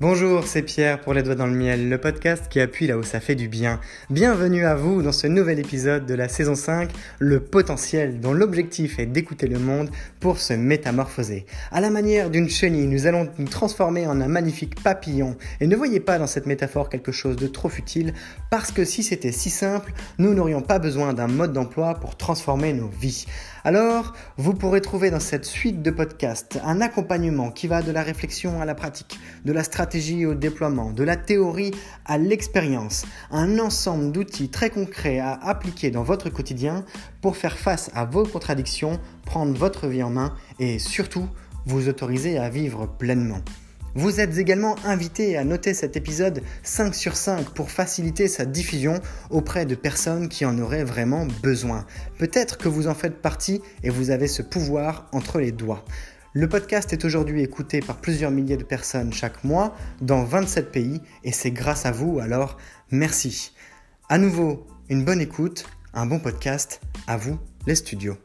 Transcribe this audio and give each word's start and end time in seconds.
Bonjour, 0.00 0.46
c'est 0.46 0.62
Pierre 0.62 0.98
pour 0.98 1.12
Les 1.12 1.22
Doigts 1.22 1.34
dans 1.34 1.46
le 1.46 1.52
Miel, 1.52 1.90
le 1.90 1.98
podcast 1.98 2.44
qui 2.48 2.58
appuie 2.58 2.86
là 2.86 2.96
où 2.96 3.02
ça 3.02 3.20
fait 3.20 3.34
du 3.34 3.48
bien. 3.48 3.80
Bienvenue 4.08 4.64
à 4.64 4.74
vous 4.74 5.02
dans 5.02 5.12
ce 5.12 5.26
nouvel 5.26 5.58
épisode 5.58 6.06
de 6.06 6.14
la 6.14 6.26
saison 6.26 6.54
5, 6.54 6.88
Le 7.18 7.38
potentiel, 7.38 8.18
dont 8.18 8.32
l'objectif 8.32 8.98
est 8.98 9.04
d'écouter 9.04 9.46
le 9.46 9.58
monde 9.58 9.90
pour 10.18 10.38
se 10.38 10.54
métamorphoser. 10.54 11.44
À 11.70 11.82
la 11.82 11.90
manière 11.90 12.30
d'une 12.30 12.48
chenille, 12.48 12.86
nous 12.86 13.06
allons 13.06 13.28
nous 13.36 13.48
transformer 13.48 14.06
en 14.06 14.22
un 14.22 14.28
magnifique 14.28 14.82
papillon. 14.82 15.36
Et 15.60 15.66
ne 15.66 15.76
voyez 15.76 16.00
pas 16.00 16.18
dans 16.18 16.26
cette 16.26 16.46
métaphore 16.46 16.88
quelque 16.88 17.12
chose 17.12 17.36
de 17.36 17.46
trop 17.46 17.68
futile, 17.68 18.14
parce 18.50 18.72
que 18.72 18.86
si 18.86 19.02
c'était 19.02 19.32
si 19.32 19.50
simple, 19.50 19.92
nous 20.16 20.32
n'aurions 20.32 20.62
pas 20.62 20.78
besoin 20.78 21.12
d'un 21.12 21.28
mode 21.28 21.52
d'emploi 21.52 21.96
pour 21.96 22.16
transformer 22.16 22.72
nos 22.72 22.88
vies. 22.88 23.26
Alors, 23.62 24.14
vous 24.38 24.54
pourrez 24.54 24.80
trouver 24.80 25.10
dans 25.10 25.20
cette 25.20 25.44
suite 25.44 25.82
de 25.82 25.90
podcasts 25.90 26.58
un 26.64 26.80
accompagnement 26.80 27.50
qui 27.50 27.66
va 27.66 27.82
de 27.82 27.92
la 27.92 28.02
réflexion 28.02 28.62
à 28.62 28.64
la 28.64 28.74
pratique, 28.74 29.20
de 29.44 29.52
la 29.52 29.64
stratégie 29.64 30.24
au 30.24 30.34
déploiement, 30.34 30.92
de 30.92 31.04
la 31.04 31.16
théorie 31.16 31.72
à 32.06 32.16
l'expérience, 32.16 33.04
un 33.30 33.58
ensemble 33.58 34.12
d'outils 34.12 34.48
très 34.48 34.70
concrets 34.70 35.18
à 35.18 35.34
appliquer 35.34 35.90
dans 35.90 36.02
votre 36.02 36.30
quotidien 36.30 36.86
pour 37.20 37.36
faire 37.36 37.58
face 37.58 37.90
à 37.94 38.06
vos 38.06 38.24
contradictions, 38.24 38.98
prendre 39.26 39.52
votre 39.52 39.88
vie 39.88 40.02
en 40.02 40.10
main 40.10 40.34
et 40.58 40.78
surtout 40.78 41.28
vous 41.66 41.88
autoriser 41.88 42.38
à 42.38 42.48
vivre 42.48 42.86
pleinement. 42.86 43.40
Vous 43.94 44.20
êtes 44.20 44.38
également 44.38 44.76
invité 44.84 45.36
à 45.36 45.42
noter 45.42 45.74
cet 45.74 45.96
épisode 45.96 46.42
5 46.62 46.94
sur 46.94 47.16
5 47.16 47.50
pour 47.50 47.70
faciliter 47.70 48.28
sa 48.28 48.44
diffusion 48.44 49.00
auprès 49.30 49.66
de 49.66 49.74
personnes 49.74 50.28
qui 50.28 50.44
en 50.44 50.58
auraient 50.58 50.84
vraiment 50.84 51.26
besoin. 51.42 51.84
Peut-être 52.16 52.56
que 52.56 52.68
vous 52.68 52.86
en 52.86 52.94
faites 52.94 53.20
partie 53.20 53.60
et 53.82 53.90
vous 53.90 54.10
avez 54.10 54.28
ce 54.28 54.42
pouvoir 54.42 55.08
entre 55.12 55.40
les 55.40 55.50
doigts. 55.50 55.84
Le 56.32 56.48
podcast 56.48 56.92
est 56.92 57.04
aujourd'hui 57.04 57.42
écouté 57.42 57.80
par 57.80 57.96
plusieurs 57.96 58.30
milliers 58.30 58.56
de 58.56 58.62
personnes 58.62 59.12
chaque 59.12 59.42
mois 59.42 59.74
dans 60.00 60.22
27 60.22 60.70
pays 60.70 61.00
et 61.24 61.32
c'est 61.32 61.50
grâce 61.50 61.84
à 61.84 61.90
vous, 61.90 62.20
alors 62.20 62.58
merci. 62.92 63.52
À 64.08 64.18
nouveau, 64.18 64.68
une 64.88 65.04
bonne 65.04 65.20
écoute, 65.20 65.66
un 65.94 66.06
bon 66.06 66.20
podcast, 66.20 66.80
à 67.08 67.16
vous 67.16 67.38
les 67.66 67.74
studios. 67.74 68.16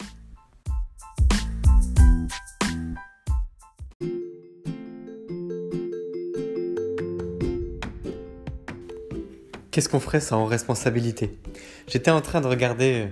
Qu'est-ce 9.76 9.90
qu'on 9.90 10.00
ferait 10.00 10.22
sans 10.22 10.46
responsabilité? 10.46 11.38
J'étais 11.90 12.10
en 12.10 12.22
train 12.22 12.40
de 12.40 12.48
regarder 12.48 13.08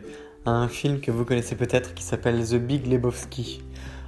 euh, 0.48 0.50
un 0.50 0.70
film 0.70 1.02
que 1.02 1.12
vous 1.12 1.26
connaissez 1.26 1.56
peut-être 1.56 1.94
qui 1.94 2.04
s'appelle 2.04 2.42
The 2.42 2.56
Big 2.56 2.88
Lebowski. 2.88 3.62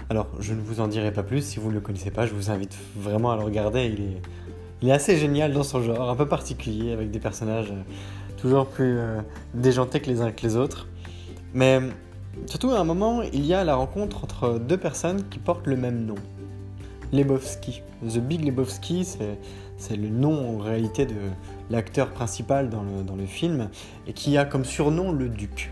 Alors, 0.09 0.30
je 0.39 0.53
ne 0.53 0.62
vous 0.62 0.80
en 0.80 0.88
dirai 0.88 1.12
pas 1.12 1.23
plus, 1.23 1.44
si 1.44 1.59
vous 1.59 1.67
ne 1.67 1.73
le 1.73 1.81
connaissez 1.81 2.12
pas, 2.12 2.25
je 2.25 2.34
vous 2.34 2.52
invite 2.52 2.73
vraiment 2.95 3.31
à 3.31 3.36
le 3.36 3.44
regarder. 3.44 3.94
Il 4.81 4.88
est, 4.89 4.94
assez 4.94 5.17
génial 5.17 5.52
dans 5.52 5.64
son 5.64 5.84
genre, 5.84 6.09
un 6.09 6.16
peu 6.16 6.30
particulier, 6.30 6.94
avec 6.94 7.12
des 7.12 7.20
personnages 7.20 7.72
euh, 7.72 8.38
toujours 8.38 8.67
plus 8.67 9.00
euh, 9.00 9.19
déjantés 9.53 10.00
que 10.00 10.09
les 10.09 10.22
uns 10.22 10.31
que 10.31 10.44
les 10.44 10.56
autres. 10.56 10.88
Mais 11.53 11.81
surtout, 12.45 12.69
à 12.69 12.80
un 12.80 12.86
moment, 12.86 13.22
il 13.22 13.45
y 13.45 13.53
a 13.53 13.66
la 13.66 13.75
rencontre 13.75 14.23
entre 14.23 14.59
deux 14.59 14.78
personnes 14.78 15.28
qui 15.28 15.40
portent 15.40 15.67
le 15.67 15.75
même 15.75 16.06
nom. 16.06 16.16
Lebowski. 17.12 17.81
The 18.02 18.19
Big 18.19 18.45
Lebowski, 18.45 19.06
c'est 19.78 19.97
le 19.97 20.08
nom 20.08 20.56
en 20.56 20.58
réalité 20.58 21.06
de 21.06 21.16
l'acteur 21.70 22.12
principal 22.12 22.70
dans 22.70 22.84
le, 23.16 23.26
film, 23.26 23.70
et 24.08 24.14
qui 24.14 24.38
a 24.38 24.46
comme 24.46 24.66
surnom 24.66 25.12
le 25.12 25.30
duc. 25.30 25.72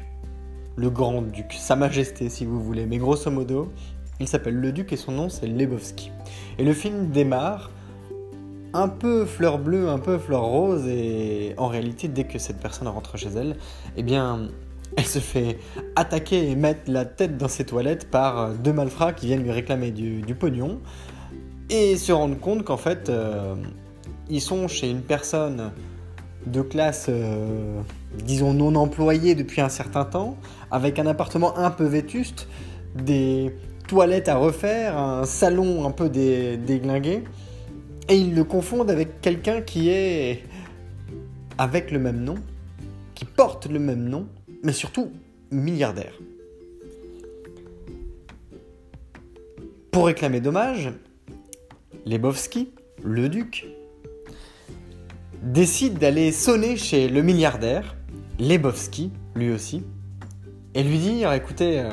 Le 0.76 0.90
grand 0.90 1.22
duc, 1.22 1.54
sa 1.58 1.76
majesté 1.76 2.30
si 2.30 2.46
vous 2.46 2.62
voulez. 2.62 2.86
Mais 2.86 2.98
grosso 2.98 3.30
modo, 3.30 3.72
il 4.20 4.28
s'appelle 4.28 4.56
le 4.56 4.72
duc 4.72 4.92
et 4.92 4.98
son 4.98 5.12
nom 5.12 5.30
c'est 5.30 5.46
Lebowski. 5.46 6.12
Et 6.58 6.64
le 6.64 6.74
film 6.74 7.10
démarre 7.12 7.72
un 8.74 8.88
peu 8.88 9.26
fleur 9.26 9.60
bleue, 9.60 9.90
un 9.90 10.00
peu 10.00 10.18
fleur 10.18 10.44
rose, 10.44 10.88
et 10.88 11.54
en 11.58 11.68
réalité, 11.68 12.08
dès 12.08 12.24
que 12.24 12.40
cette 12.40 12.60
personne 12.60 12.88
rentre 12.88 13.18
chez 13.18 13.30
elle, 13.30 13.56
eh 13.98 14.02
bien, 14.02 14.48
elle 14.98 15.06
se 15.06 15.20
fait 15.20 15.60
attaquer 15.96 16.50
et 16.50 16.56
mettre 16.56 16.92
la 16.92 17.06
tête 17.06 17.38
dans 17.38 17.48
ses 17.48 17.66
toilettes 17.66 18.10
par 18.10 18.54
deux 18.54 18.74
malfrats 18.74 19.14
qui 19.14 19.28
viennent 19.28 19.44
lui 19.44 19.52
réclamer 19.52 19.92
du, 19.92 20.22
du 20.22 20.34
pognon 20.34 20.80
et 21.70 21.98
se 21.98 22.12
rendre 22.12 22.40
compte 22.40 22.64
qu'en 22.64 22.78
fait, 22.78 23.10
euh, 23.10 23.56
ils 24.30 24.42
sont 24.42 24.68
chez 24.68 24.90
une 24.90 25.02
personne 25.02 25.72
de 26.46 26.62
classe, 26.62 27.08
euh, 27.10 27.82
disons, 28.24 28.54
non 28.54 28.76
employée 28.76 29.36
depuis 29.36 29.62
un 29.62 29.70
certain 29.70 30.06
temps, 30.06 30.38
avec 30.72 31.00
un 31.00 31.06
appartement 31.06 31.58
un 31.58 31.72
peu 31.72 31.86
vétuste, 31.86 32.48
des 32.96 33.56
toilettes 33.88 34.30
à 34.30 34.36
refaire, 34.36 34.98
un 34.98 35.26
salon 35.26 35.86
un 35.86 35.92
peu 35.92 36.10
déglingué, 36.10 37.24
et 38.10 38.16
ils 38.18 38.36
le 38.36 38.44
confondent 38.44 38.92
avec 38.92 39.22
quelqu'un 39.22 39.62
qui 39.62 39.90
est 39.90 40.44
avec 41.58 41.92
le 41.92 42.00
même 42.00 42.24
nom, 42.24 42.36
qui 43.16 43.26
porte 43.26 43.68
le 43.68 43.80
même 43.80 44.04
nom, 44.04 44.28
mais 44.64 44.74
surtout 44.74 45.12
milliardaire. 45.52 46.14
Pour 49.92 50.08
réclamer 50.08 50.42
dommage, 50.42 50.92
Lebowski, 52.06 52.72
le 53.04 53.30
duc, 53.30 53.68
décide 55.44 56.00
d'aller 56.00 56.32
sonner 56.32 56.78
chez 56.78 57.10
le 57.10 57.22
milliardaire, 57.22 57.96
Lebowski, 58.40 59.12
lui 59.36 59.52
aussi, 59.52 59.84
et 60.74 60.84
lui 60.84 60.98
dire 60.98 61.32
écoutez, 61.34 61.80
euh, 61.80 61.90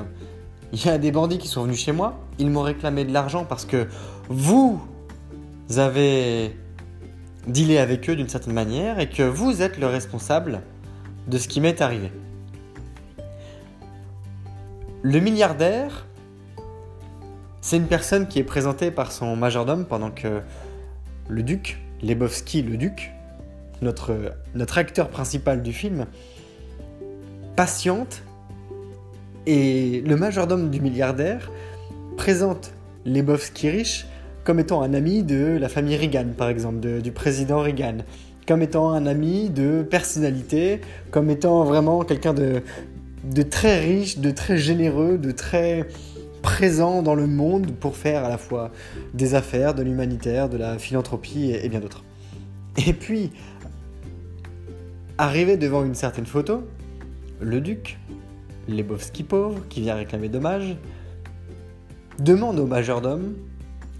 il 0.73 0.85
y 0.85 0.89
a 0.89 0.99
des 0.99 1.11
bandits 1.11 1.39
qui 1.39 1.49
sont 1.49 1.65
venus 1.65 1.81
chez 1.81 1.93
moi, 1.93 2.21
ils 2.39 2.49
m'ont 2.51 2.63
réclamé 2.63 3.05
de 3.05 3.13
l'argent 3.13 3.45
parce 3.45 3.65
que 3.65 3.89
vous 4.29 4.81
avez 5.77 6.57
dealé 7.47 7.79
avec 7.79 8.09
eux 8.09 8.17
d'une 8.17 8.29
certaine 8.29 8.55
manière 8.55 9.01
et 9.01 9.09
que 9.09 9.23
vous 9.23 9.63
êtes 9.63 9.79
le 9.79 9.87
responsable 9.87 10.63
de 11.27 11.39
ce 11.39 11.49
qui 11.49 11.61
m'est 11.61 11.81
arrivé. 11.81 12.13
Le 15.03 15.19
milliardaire 15.19 16.07
c'est 17.63 17.77
une 17.77 17.87
personne 17.87 18.27
qui 18.27 18.39
est 18.39 18.45
présentée 18.45 18.91
par 18.91 19.13
son 19.13 19.37
majordome 19.37 19.85
pendant 19.85 20.11
que 20.11 20.41
le 21.29 21.43
duc, 21.43 21.79
Lebowski 22.03 22.63
le 22.63 22.77
duc, 22.77 23.13
notre, 23.83 24.13
acteur 24.77 25.09
principal 25.09 25.63
du 25.63 25.73
film, 25.73 26.07
patiente 27.57 28.23
et 29.47 30.03
le 30.07 30.17
majordome 30.17 30.71
du 30.71 30.81
milliardaire 30.81 31.51
présente 32.17 32.73
Lebowski 33.05 33.71
riche 33.71 34.07
comme 34.45 34.59
étant 34.59 34.83
un 34.83 34.95
ami 34.95 35.23
de 35.23 35.59
la 35.61 35.69
famille 35.69 35.97
Reagan, 35.97 36.29
par 36.37 36.49
exemple, 36.49 36.81
du 37.01 37.13
président 37.13 37.61
Reagan, 37.61 37.99
comme 38.47 38.63
étant 38.63 38.91
un 38.91 39.07
ami 39.07 39.51
de 39.51 39.83
personnalité, 39.83 40.81
comme 41.11 41.31
étant 41.31 41.65
vraiment 41.65 42.03
quelqu'un 42.05 42.35
de, 42.35 42.63
de 43.25 43.43
très 43.43 43.81
riche, 43.81 44.19
de 44.19 44.31
très 44.31 44.57
généreux, 44.57 45.19
de 45.19 45.31
très 45.31 45.87
présent 46.43 47.03
dans 47.03 47.15
le 47.15 47.27
monde 47.27 47.73
pour 47.73 47.97
faire 47.97 48.25
à 48.25 48.29
la 48.29 48.39
fois 48.39 48.71
des 49.15 49.35
affaires, 49.35 49.75
de 49.75 49.83
l'humanitaire, 49.83 50.49
de 50.49 50.57
la 50.57 50.79
philanthropie 50.79 51.53
et, 51.53 51.69
bien 51.69 51.81
d'autres. 51.81 52.03
Et 52.87 52.93
puis, 52.93 53.31
arrivé 55.21 55.59
devant 55.59 55.85
une 55.85 55.95
certaine 55.95 56.25
photo, 56.25 56.63
le 57.41 57.61
duc, 57.61 57.99
Lebowski 58.69 59.23
pauvre, 59.23 59.61
qui 59.69 59.83
vient 59.83 59.95
réclamer 59.95 60.31
dommage, 60.31 60.79
demande 62.19 62.59
au 62.59 62.65
majordome, 62.65 63.35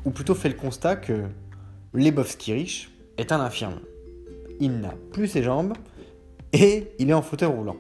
ou 0.07 0.13
plutôt 0.13 0.35
fait 0.35 0.49
le 0.49 0.55
constat 0.55 0.97
que 0.97 1.25
Lebowski 1.93 2.55
riche 2.55 2.91
est 3.19 3.33
un 3.33 3.41
infirme. 3.41 3.81
Il 4.61 4.81
n'a 4.81 4.95
plus 5.13 5.29
ses 5.29 5.43
jambes 5.43 5.75
et 6.55 6.91
il 6.99 7.11
est 7.11 7.15
en 7.15 7.21
fauteuil 7.21 7.51
roulant. 7.51 7.77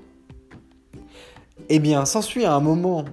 Eh 1.70 1.78
bien, 1.78 2.04
s'ensuit 2.04 2.44
un 2.44 2.60
moment 2.60 3.06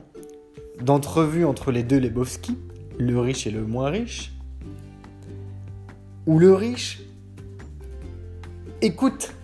d'entrevue 0.81 1.45
entre 1.45 1.71
les 1.71 1.83
deux 1.83 1.99
Lebowski, 1.99 2.57
le 2.99 3.17
riche 3.17 3.47
et 3.47 3.51
le 3.51 3.65
moins 3.65 3.91
riche, 3.91 4.33
où 6.25 6.37
le 6.37 6.53
riche 6.53 6.99
écoute 8.81 9.36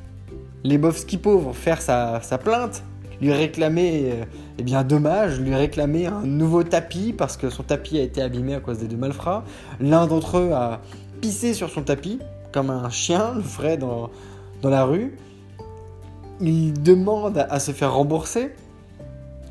Lebowski 0.63 1.18
pauvre 1.18 1.54
faire 1.54 1.81
sa, 1.81 2.19
plainte, 2.42 2.83
lui 3.21 3.31
réclamer 3.31 4.12
euh, 4.12 4.25
eh 4.57 4.63
bien 4.63 4.83
dommage, 4.83 5.39
lui 5.39 5.54
réclamer 5.56 6.06
un 6.06 6.21
nouveau 6.21 6.63
tapis 6.63 7.13
parce 7.13 7.38
que 7.38 7.50
son 7.50 7.63
tapis 7.63 8.00
a 8.00 8.01
été 8.01 8.21
abîmé 8.21 8.56
à 8.56 8.60
cause 8.60 8.80
des 8.80 8.88
deux 8.88 8.98
malfrats. 8.98 9.44
L'un 9.80 10.07
d'entre 10.07 10.38
eux 10.38 10.51
a 10.54 10.81
pissé 11.21 11.54
sur 11.54 11.69
son 11.69 11.83
tapis 11.83 12.19
comme 12.51 12.69
un 12.69 12.89
chien 12.89 13.33
le 13.36 13.42
ferait 13.42 13.77
dans, 13.77 14.10
dans 14.62 14.69
la 14.69 14.86
rue. 14.86 15.18
Il 16.39 16.74
demande 16.81 17.45
à 17.50 17.60
se 17.60 17.71
faire 17.71 17.94
rembourser 17.94 18.51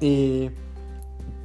et 0.01 0.51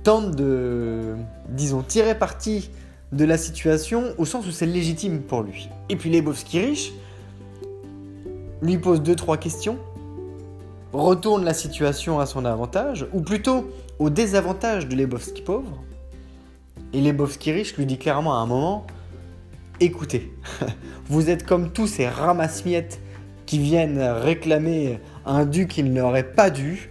tente 0.04 0.36
de, 0.36 1.16
disons, 1.50 1.82
tirer 1.82 2.18
parti 2.18 2.70
de 3.12 3.26
la 3.26 3.38
situation 3.38 4.14
au 4.18 4.26
sens 4.26 4.46
où 4.48 4.52
c'est 4.52 4.66
légitime 4.66 5.22
pour 5.22 5.42
lui. 5.42 5.70
Et 5.90 5.96
puis 5.96 6.10
Lebowski 6.10 6.60
riche 6.60 6.92
lui 8.62 8.78
pose 8.78 9.02
deux 9.02 9.16
trois 9.16 9.38
questions, 9.38 9.78
retourne 10.94 11.44
la 11.44 11.54
situation 11.54 12.20
à 12.20 12.26
son 12.26 12.46
avantage, 12.46 13.08
ou 13.14 13.22
plutôt 13.22 13.70
au 14.00 14.10
désavantage 14.10 14.88
de 14.88 14.96
Lebowski 14.96 15.42
pauvre. 15.42 15.84
Et 16.94 17.02
Lebowski 17.02 17.52
riche 17.52 17.76
lui 17.78 17.86
dit 17.86 17.98
clairement 17.98 18.36
à 18.36 18.38
un 18.38 18.46
moment 18.46 18.86
écoutez. 19.80 20.34
vous 21.08 21.30
êtes 21.30 21.46
comme 21.46 21.72
tous 21.72 21.88
ces 21.88 22.08
ramasse-miettes 22.08 23.00
qui 23.46 23.60
viennent 23.60 24.00
réclamer 24.00 25.00
un 25.26 25.46
dû 25.46 25.68
qu'il 25.68 25.94
n'aurait 25.94 26.32
pas 26.32 26.50
dû, 26.50 26.90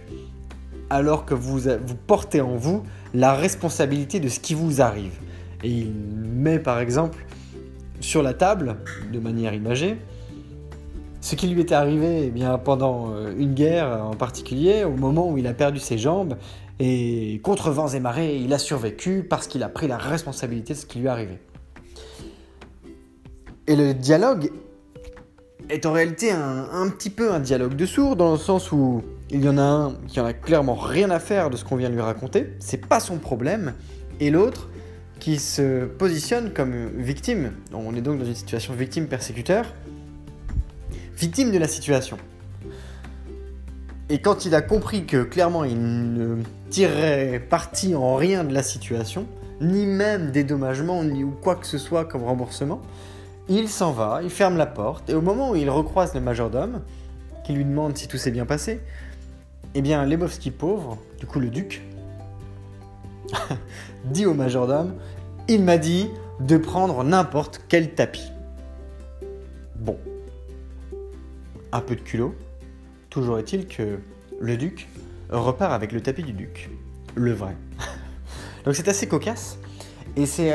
alors 0.89 1.25
que 1.25 1.33
vous, 1.33 1.59
vous 1.59 1.95
portez 2.07 2.41
en 2.41 2.55
vous 2.55 2.83
la 3.13 3.33
responsabilité 3.33 4.19
de 4.19 4.29
ce 4.29 4.39
qui 4.39 4.53
vous 4.53 4.81
arrive. 4.81 5.13
Et 5.63 5.69
il 5.69 5.91
met 5.91 6.59
par 6.59 6.79
exemple 6.79 7.25
sur 7.99 8.23
la 8.23 8.33
table, 8.33 8.77
de 9.11 9.19
manière 9.19 9.53
imagée, 9.53 9.97
ce 11.27 11.35
qui 11.35 11.47
lui 11.47 11.59
était 11.59 11.75
arrivé 11.75 12.27
eh 12.27 12.29
bien, 12.29 12.57
pendant 12.57 13.11
euh, 13.11 13.33
une 13.37 13.53
guerre 13.53 14.01
en 14.01 14.13
particulier, 14.13 14.85
au 14.85 14.95
moment 14.95 15.29
où 15.29 15.37
il 15.37 15.45
a 15.45 15.53
perdu 15.53 15.77
ses 15.77 15.97
jambes, 15.97 16.37
et 16.79 17.41
contre 17.43 17.69
vents 17.69 17.89
et 17.89 17.99
marées, 17.99 18.37
il 18.37 18.53
a 18.53 18.57
survécu 18.57 19.25
parce 19.29 19.47
qu'il 19.47 19.61
a 19.61 19.67
pris 19.67 19.89
la 19.89 19.97
responsabilité 19.97 20.73
de 20.73 20.79
ce 20.79 20.85
qui 20.85 20.99
lui 20.99 21.07
est 21.07 21.09
arrivé. 21.09 21.37
Et 23.67 23.75
le 23.75 23.93
dialogue 23.93 24.51
est 25.69 25.85
en 25.85 25.91
réalité 25.91 26.31
un, 26.31 26.87
petit 26.91 27.09
peu 27.09 27.33
un 27.33 27.41
dialogue 27.41 27.75
de 27.75 27.85
sourds, 27.85 28.15
dans 28.15 28.31
le 28.31 28.37
sens 28.37 28.71
où 28.71 29.01
il 29.29 29.43
y 29.43 29.49
en 29.49 29.57
a 29.57 29.63
un 29.63 29.95
qui 30.07 30.21
en 30.21 30.25
a 30.25 30.31
clairement 30.31 30.75
rien 30.75 31.09
à 31.09 31.19
faire 31.19 31.49
de 31.49 31.57
ce 31.57 31.65
qu'on 31.65 31.75
vient 31.75 31.89
de 31.89 31.95
lui 31.95 32.01
raconter, 32.01 32.53
c'est 32.59 32.85
pas 32.85 33.01
son 33.01 33.17
problème, 33.17 33.73
et 34.21 34.31
l'autre 34.31 34.69
qui 35.19 35.39
se 35.39 35.87
positionne 35.87 36.53
comme 36.53 36.87
victime. 36.95 37.51
On 37.73 37.93
est 37.95 38.01
donc 38.01 38.17
dans 38.17 38.25
une 38.25 38.33
situation 38.33 38.73
victime-persécuteur, 38.73 39.65
victime 41.17 41.51
de 41.51 41.57
la 41.57 41.67
situation. 41.67 42.17
Et 44.09 44.19
quand 44.19 44.45
il 44.45 44.55
a 44.55 44.61
compris 44.61 45.05
que 45.05 45.23
clairement 45.23 45.65
il 45.65 46.13
ne 46.13 46.43
tirerait 46.69 47.39
parti 47.39 47.95
en 47.95 48.15
rien 48.15 48.43
de 48.43 48.53
la 48.53 48.63
situation, 48.63 49.25
ni 49.59 49.85
même 49.85 50.31
dédommagement, 50.31 51.03
ni 51.03 51.23
ou 51.23 51.31
quoi 51.31 51.55
que 51.55 51.65
ce 51.65 51.77
soit 51.77 52.05
comme 52.05 52.23
remboursement, 52.23 52.81
il 53.49 53.67
s'en 53.67 53.91
va, 53.91 54.21
il 54.23 54.29
ferme 54.29 54.57
la 54.57 54.65
porte, 54.65 55.09
et 55.09 55.13
au 55.13 55.21
moment 55.21 55.51
où 55.51 55.55
il 55.55 55.69
recroise 55.69 56.13
le 56.13 56.21
majordome, 56.21 56.81
qui 57.43 57.53
lui 57.53 57.65
demande 57.65 57.97
si 57.97 58.07
tout 58.07 58.17
s'est 58.17 58.31
bien 58.31 58.45
passé, 58.45 58.79
eh 59.73 59.81
bien 59.81 60.05
Lebowski 60.05 60.51
pauvre, 60.51 60.97
du 61.19 61.25
coup 61.25 61.39
le 61.39 61.49
duc, 61.49 61.81
dit 64.05 64.25
au 64.25 64.33
majordome, 64.33 64.93
il 65.47 65.63
m'a 65.63 65.77
dit 65.77 66.09
de 66.39 66.57
prendre 66.57 67.03
n'importe 67.03 67.61
quel 67.67 67.93
tapis. 67.93 68.31
Bon, 69.75 69.97
un 71.71 71.81
peu 71.81 71.95
de 71.95 72.01
culot, 72.01 72.35
toujours 73.09 73.39
est-il 73.39 73.67
que 73.67 73.99
le 74.39 74.57
duc 74.57 74.87
repart 75.29 75.73
avec 75.73 75.91
le 75.91 76.01
tapis 76.01 76.23
du 76.23 76.33
duc, 76.33 76.69
le 77.15 77.33
vrai. 77.33 77.55
Donc 78.65 78.75
c'est 78.75 78.87
assez 78.87 79.07
cocasse, 79.07 79.57
et 80.15 80.25
c'est 80.25 80.53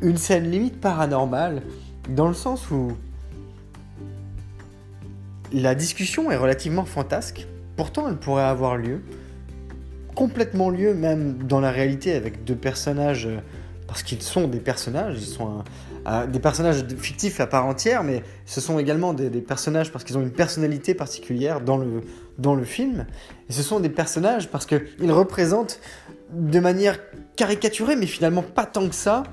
une 0.00 0.16
scène 0.16 0.50
limite 0.50 0.80
paranormale, 0.80 1.62
dans 2.08 2.28
le 2.28 2.34
sens 2.34 2.70
où 2.70 2.92
la 5.52 5.74
discussion 5.74 6.30
est 6.30 6.36
relativement 6.36 6.84
fantasque, 6.84 7.46
pourtant 7.76 8.08
elle 8.08 8.16
pourrait 8.16 8.42
avoir 8.42 8.76
lieu, 8.76 9.02
complètement 10.14 10.70
lieu 10.70 10.94
même 10.94 11.38
dans 11.42 11.60
la 11.60 11.70
réalité 11.70 12.14
avec 12.14 12.44
deux 12.44 12.54
personnages, 12.54 13.28
parce 13.92 14.04
qu'ils 14.04 14.22
sont 14.22 14.48
des 14.48 14.58
personnages, 14.58 15.16
ils 15.18 15.26
sont 15.26 15.62
des 16.32 16.40
personnages 16.40 16.82
fictifs 16.96 17.40
à 17.40 17.46
part 17.46 17.66
entière, 17.66 18.04
mais 18.04 18.22
ce 18.46 18.62
sont 18.62 18.78
également 18.78 19.12
des, 19.12 19.28
personnages 19.42 19.92
parce 19.92 20.02
qu'ils 20.02 20.16
ont 20.16 20.22
une 20.22 20.32
personnalité 20.32 20.94
particulière 20.94 21.60
dans 21.60 21.76
le, 21.76 22.64
film, 22.64 23.04
et 23.50 23.52
ce 23.52 23.62
sont 23.62 23.80
des 23.80 23.90
personnages 23.90 24.48
parce 24.48 24.64
qu'ils 24.64 25.12
représentent 25.12 25.78
de 26.32 26.58
manière 26.58 26.98
caricaturée, 27.36 27.94
mais 27.94 28.06
finalement 28.06 28.40
pas 28.40 28.64
tant 28.64 28.88
que 28.88 28.94
ça, 28.94 29.24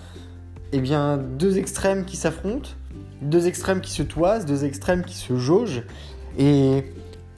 eh 0.74 0.82
bien, 0.82 1.16
deux 1.16 1.58
extrêmes 1.58 2.04
qui 2.04 2.18
s'affrontent, 2.18 2.72
deux 3.22 3.48
extrêmes 3.48 3.80
qui 3.80 3.92
se 3.92 4.04
toisent, 4.04 4.46
deux 4.46 4.66
extrêmes 4.66 5.06
qui 5.06 5.16
se 5.16 5.38
jaugent, 5.38 5.84
et 6.38 6.84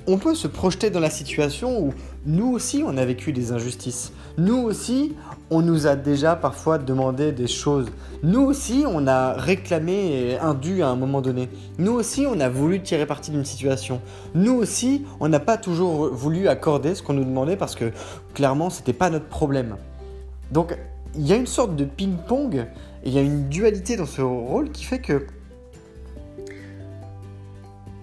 on 0.08 0.18
peut 0.18 0.34
se 0.34 0.48
projeter 0.48 0.90
dans 0.90 1.00
la 1.00 1.12
situation 1.12 1.80
où 1.84 1.94
nous 2.26 2.52
aussi 2.52 2.84
on 2.86 2.98
a 2.98 3.06
vécu 3.06 3.34
des 3.34 3.52
injustices. 3.52 4.14
Nous 4.38 4.58
aussi 4.58 5.16
on 5.50 5.62
nous 5.62 5.88
a 5.88 5.96
déjà 5.96 6.36
parfois 6.36 6.78
demandé 6.78 7.32
des 7.32 7.48
choses. 7.48 7.88
Nous 8.24 8.42
aussi 8.42 8.84
on 8.88 9.08
a 9.08 9.34
réclamé 9.34 10.38
un 10.40 10.54
dû 10.54 10.84
à 10.84 10.90
un 10.90 10.96
moment 10.96 11.22
donné. 11.22 11.50
Nous 11.80 11.94
aussi 11.94 12.26
on 12.28 12.40
a 12.40 12.50
voulu 12.50 12.82
tirer 12.82 13.06
parti 13.06 13.32
d'une 13.32 13.46
situation. 13.46 14.02
Nous 14.36 14.54
aussi 14.54 15.06
on 15.20 15.30
n'a 15.30 15.40
pas 15.40 15.58
toujours 15.58 16.14
voulu 16.14 16.48
accorder 16.48 16.96
ce 16.96 17.02
qu'on 17.02 17.14
nous 17.14 17.26
demandait 17.26 17.58
parce 17.58 17.76
que 17.76 17.92
clairement 18.34 18.70
c'était 18.70 18.94
pas 18.94 19.10
notre 19.10 19.28
problème. 19.28 19.78
Donc 20.52 20.78
il 21.16 21.26
y 21.26 21.34
a 21.34 21.38
une 21.38 21.48
sorte 21.48 21.76
de 21.76 21.86
ping-pong 21.86 22.66
il 23.04 23.14
y 23.14 23.18
a 23.18 23.22
une 23.22 23.50
dualité 23.50 23.96
dans 23.96 24.06
ce 24.06 24.22
rôle 24.22 24.72
qui 24.72 24.84
fait 24.84 25.00
que 25.00 25.26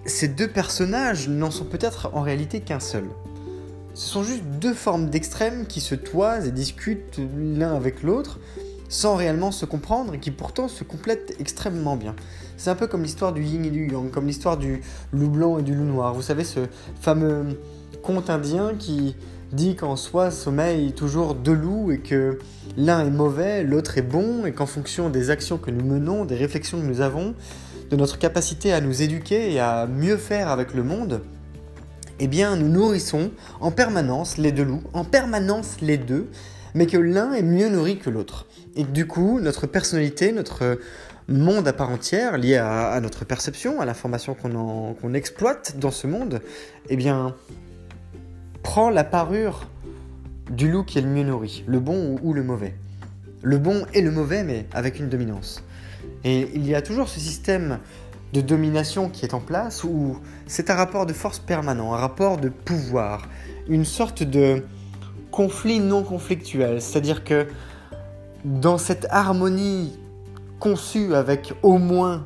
ces 0.05 0.27
deux 0.27 0.47
personnages 0.47 1.29
n'en 1.29 1.51
sont 1.51 1.65
peut-être 1.65 2.09
en 2.13 2.21
réalité 2.21 2.59
qu'un 2.61 2.79
seul. 2.79 3.05
Ce 3.99 4.07
sont 4.07 4.23
juste 4.23 4.45
deux 4.61 4.73
formes 4.73 5.09
d'extrêmes 5.09 5.67
qui 5.67 5.81
se 5.81 5.93
toisent 5.93 6.47
et 6.47 6.51
discutent 6.51 7.19
l'un 7.37 7.75
avec 7.75 8.01
l'autre 8.01 8.39
sans 8.87 9.17
réellement 9.17 9.51
se 9.51 9.65
comprendre 9.65 10.13
et 10.13 10.19
qui 10.19 10.31
pourtant 10.31 10.69
se 10.69 10.85
complètent 10.85 11.35
extrêmement 11.37 11.97
bien. 11.97 12.15
C'est 12.55 12.69
un 12.69 12.75
peu 12.75 12.87
comme 12.87 13.03
l'histoire 13.03 13.33
du 13.33 13.43
yin 13.43 13.65
et 13.65 13.69
du 13.69 13.91
yang, 13.91 14.09
comme 14.09 14.25
l'histoire 14.25 14.55
du 14.55 14.79
loup 15.11 15.27
blanc 15.27 15.57
et 15.57 15.63
du 15.63 15.75
loup 15.75 15.83
noir. 15.83 16.13
Vous 16.13 16.21
savez, 16.21 16.45
ce 16.45 16.61
fameux 17.01 17.59
conte 18.01 18.29
indien 18.29 18.73
qui 18.79 19.17
dit 19.51 19.75
qu'en 19.75 19.97
soi 19.97 20.31
sommeille 20.31 20.93
toujours 20.93 21.35
deux 21.35 21.51
loups 21.51 21.91
et 21.91 21.99
que 21.99 22.39
l'un 22.77 23.05
est 23.05 23.11
mauvais, 23.11 23.65
l'autre 23.65 23.97
est 23.97 24.01
bon 24.01 24.45
et 24.45 24.53
qu'en 24.53 24.65
fonction 24.65 25.09
des 25.09 25.29
actions 25.29 25.57
que 25.57 25.71
nous 25.71 25.83
menons, 25.83 26.23
des 26.23 26.37
réflexions 26.37 26.79
que 26.79 26.85
nous 26.85 27.01
avons, 27.01 27.35
de 27.89 27.97
notre 27.97 28.17
capacité 28.17 28.71
à 28.71 28.79
nous 28.79 29.01
éduquer 29.01 29.51
et 29.51 29.59
à 29.59 29.87
mieux 29.87 30.15
faire 30.15 30.47
avec 30.47 30.73
le 30.73 30.83
monde, 30.83 31.19
eh 32.19 32.27
bien 32.27 32.55
nous 32.55 32.67
nourrissons 32.67 33.31
en 33.59 33.71
permanence 33.71 34.37
les 34.37 34.51
deux 34.51 34.63
loups, 34.63 34.83
en 34.93 35.03
permanence 35.03 35.77
les 35.81 35.97
deux, 35.97 36.29
mais 36.73 36.85
que 36.85 36.97
l'un 36.97 37.33
est 37.33 37.43
mieux 37.43 37.69
nourri 37.69 37.97
que 37.97 38.09
l'autre. 38.09 38.45
Et 38.75 38.83
du 38.83 39.07
coup, 39.07 39.39
notre 39.39 39.67
personnalité, 39.67 40.31
notre 40.31 40.79
monde 41.27 41.67
à 41.67 41.73
part 41.73 41.89
entière, 41.89 42.37
lié 42.37 42.57
à, 42.57 42.99
notre 43.01 43.25
perception, 43.25 43.81
à 43.81 43.85
l'information 43.85 44.35
qu'on 44.35 45.13
exploite 45.13 45.77
dans 45.77 45.91
ce 45.91 46.07
monde, 46.07 46.41
eh 46.89 46.95
bien, 46.95 47.35
prend 48.63 48.89
la 48.89 49.03
parure 49.03 49.67
du 50.49 50.69
loup 50.69 50.83
qui 50.83 50.97
est 50.97 51.01
le 51.01 51.09
mieux 51.09 51.23
nourri, 51.23 51.63
le 51.67 51.79
bon 51.79 52.17
ou 52.21 52.33
le 52.33 52.43
mauvais. 52.43 52.73
Le 53.41 53.57
bon 53.57 53.85
et 53.93 54.01
le 54.01 54.11
mauvais, 54.11 54.43
mais 54.43 54.65
avec 54.73 54.99
une 54.99 55.07
dominance. 55.07 55.63
Et 56.23 56.49
il 56.53 56.67
y 56.67 56.75
a 56.75 56.81
toujours 56.81 57.07
ce 57.07 57.19
système 57.19 57.79
de 58.33 58.41
domination 58.41 59.09
qui 59.09 59.25
est 59.25 59.33
en 59.33 59.39
place 59.39 59.83
où 59.83 60.17
c'est 60.45 60.69
un 60.69 60.75
rapport 60.75 61.05
de 61.05 61.13
force 61.13 61.39
permanent, 61.39 61.93
un 61.93 61.97
rapport 61.97 62.37
de 62.37 62.49
pouvoir, 62.49 63.27
une 63.67 63.85
sorte 63.85 64.23
de 64.23 64.63
conflit 65.31 65.79
non 65.79 66.03
conflictuel. 66.03 66.81
C'est-à-dire 66.81 67.23
que 67.23 67.47
dans 68.45 68.77
cette 68.77 69.07
harmonie 69.09 69.97
conçue 70.59 71.13
avec 71.15 71.53
au 71.63 71.77
moins 71.77 72.25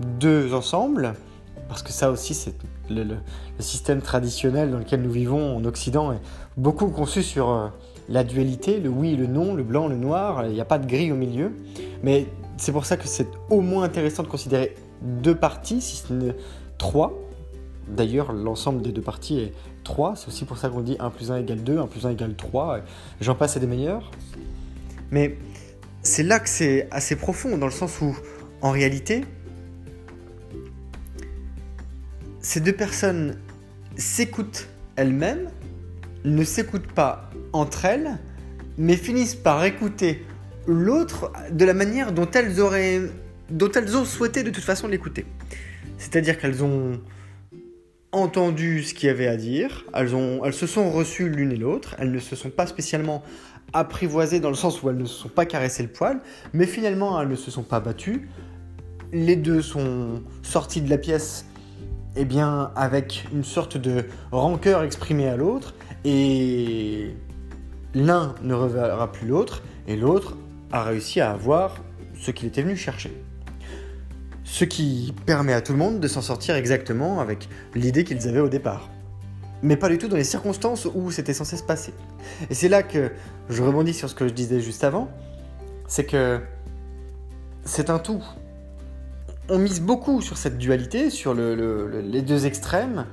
deux 0.00 0.54
ensembles, 0.54 1.14
parce 1.68 1.82
que 1.82 1.92
ça 1.92 2.10
aussi 2.10 2.34
c'est 2.34 2.54
le, 2.90 3.16
système 3.60 4.02
traditionnel 4.02 4.70
dans 4.70 4.78
lequel 4.78 5.00
nous 5.02 5.10
vivons 5.10 5.56
en 5.56 5.64
Occident 5.64 6.14
beaucoup 6.56 6.88
conçu 6.88 7.22
sur 7.22 7.50
euh, 7.50 7.68
la 8.08 8.24
dualité, 8.24 8.80
le 8.80 8.88
oui 8.88 9.16
le 9.16 9.26
non, 9.26 9.54
le 9.54 9.62
blanc, 9.62 9.86
le 9.86 9.96
noir, 9.96 10.46
il 10.46 10.52
n'y 10.52 10.60
a 10.60 10.64
pas 10.64 10.78
de 10.78 10.86
gris 10.86 11.12
au 11.12 11.14
milieu. 11.14 11.52
Mais 12.02 12.26
c'est 12.56 12.72
pour 12.72 12.84
ça 12.84 12.96
que 12.96 13.06
c'est 13.06 13.28
au 13.50 13.60
moins 13.60 13.84
intéressant 13.84 14.22
de 14.22 14.28
considérer 14.28 14.74
deux 15.04 15.34
parties, 15.34 15.80
si 15.80 15.96
ce 15.96 16.12
n'est 16.12 16.34
trois. 16.78 17.12
D'ailleurs, 17.88 18.32
l'ensemble 18.32 18.82
des 18.82 18.92
deux 18.92 19.02
parties 19.02 19.38
est 19.38 19.52
3. 19.84 20.16
C'est 20.16 20.28
aussi 20.28 20.44
pour 20.44 20.58
ça 20.58 20.70
qu'on 20.70 20.80
dit 20.80 20.96
1 20.98 21.10
plus 21.10 21.30
1 21.30 21.38
égale 21.38 21.62
2, 21.62 21.78
1 21.78 21.86
plus 21.86 22.06
1 22.06 22.10
égale 22.10 22.34
3. 22.34 22.80
J'en 23.20 23.34
passe 23.34 23.56
à 23.56 23.60
des 23.60 23.66
meilleurs. 23.66 24.10
Mais 25.10 25.36
c'est 26.02 26.22
là 26.22 26.40
que 26.40 26.48
c'est 26.48 26.88
assez 26.90 27.14
profond, 27.14 27.56
dans 27.58 27.66
le 27.66 27.72
sens 27.72 28.00
où, 28.00 28.16
en 28.62 28.70
réalité, 28.70 29.24
ces 32.40 32.60
deux 32.60 32.72
personnes 32.72 33.36
s'écoutent 33.96 34.68
elles-mêmes, 34.96 35.50
ne 36.24 36.44
s'écoutent 36.44 36.92
pas 36.92 37.30
entre 37.52 37.84
elles, 37.84 38.18
mais 38.76 38.96
finissent 38.96 39.34
par 39.34 39.64
écouter 39.64 40.24
l'autre 40.66 41.30
de 41.50 41.64
la 41.64 41.74
manière 41.74 42.12
dont 42.12 42.28
elles 42.30 42.60
auraient 42.60 43.02
dont 43.50 43.70
elles 43.72 43.96
ont 43.96 44.04
souhaité 44.04 44.42
de 44.42 44.50
toute 44.50 44.64
façon 44.64 44.88
l'écouter. 44.88 45.26
C'est-à-dire 45.98 46.38
qu'elles 46.38 46.64
ont 46.64 47.00
entendu 48.12 48.82
ce 48.84 48.94
qu'il 48.94 49.08
y 49.08 49.10
avait 49.10 49.26
à 49.26 49.36
dire, 49.36 49.84
elles, 49.94 50.08
se 50.52 50.66
sont 50.66 50.90
reçues 50.90 51.28
l'une 51.28 51.52
et 51.52 51.56
l'autre, 51.56 51.96
elles 51.98 52.12
ne 52.12 52.18
se 52.18 52.36
sont 52.36 52.50
pas 52.50 52.66
spécialement 52.66 53.22
apprivoisées 53.72 54.38
dans 54.38 54.50
le 54.50 54.54
sens 54.54 54.82
où 54.82 54.90
elles 54.90 54.96
ne 54.96 55.04
se 55.04 55.14
sont 55.14 55.28
pas 55.28 55.46
caressées 55.46 55.82
le 55.82 55.88
poil, 55.88 56.20
mais 56.52 56.66
finalement 56.66 57.20
elles 57.20 57.28
ne 57.28 57.34
se 57.34 57.50
sont 57.50 57.64
pas 57.64 57.80
battues. 57.80 58.28
Les 59.12 59.36
deux 59.36 59.62
sont 59.62 60.22
sortis 60.42 60.80
de 60.80 60.90
la 60.90 60.98
pièce 60.98 61.46
eh 62.16 62.24
bien, 62.24 62.70
avec 62.76 63.24
une 63.32 63.42
sorte 63.42 63.76
de 63.76 64.04
rancœur 64.30 64.84
exprimée 64.84 65.28
à 65.28 65.36
l'autre, 65.36 65.74
et 66.04 67.10
l'un 67.94 68.34
ne 68.42 68.54
reverra 68.54 69.10
plus 69.10 69.26
l'autre, 69.26 69.62
et 69.88 69.96
l'autre 69.96 70.36
a 70.70 70.84
réussi 70.84 71.20
à 71.20 71.32
avoir 71.32 71.82
ce 72.14 72.30
qu'il 72.30 72.46
était 72.46 72.62
venu 72.62 72.76
chercher. 72.76 73.12
Ce 74.44 74.64
qui 74.64 75.14
permet 75.26 75.52
à 75.52 75.60
tout 75.60 75.72
le 75.72 75.78
monde 75.78 76.00
de 76.00 76.06
s'en 76.06 76.22
sortir 76.22 76.54
exactement 76.54 77.20
avec 77.20 77.48
l'idée 77.74 78.04
qu'ils 78.04 78.28
avaient 78.28 78.40
au 78.40 78.48
départ. 78.48 78.90
Mais 79.62 79.76
pas 79.76 79.88
du 79.88 79.96
tout 79.96 80.08
dans 80.08 80.16
les 80.16 80.24
circonstances 80.24 80.86
où 80.94 81.10
c'était 81.10 81.32
censé 81.32 81.56
se 81.56 81.62
passer. 81.62 81.94
Et 82.50 82.54
c'est 82.54 82.68
là 82.68 82.82
que 82.82 83.10
je 83.48 83.62
rebondis 83.62 83.94
sur 83.94 84.10
ce 84.10 84.14
que 84.14 84.28
je 84.28 84.34
disais 84.34 84.60
juste 84.60 84.84
avant, 84.84 85.08
c'est 85.88 86.04
que 86.04 86.40
c'est 87.64 87.88
un 87.88 87.98
tout. 87.98 88.22
On 89.48 89.58
mise 89.58 89.80
beaucoup 89.80 90.20
sur 90.20 90.36
cette 90.36 90.58
dualité, 90.58 91.08
sur 91.08 91.34
les 91.34 92.22
deux 92.22 92.46
extrêmes, 92.46 93.06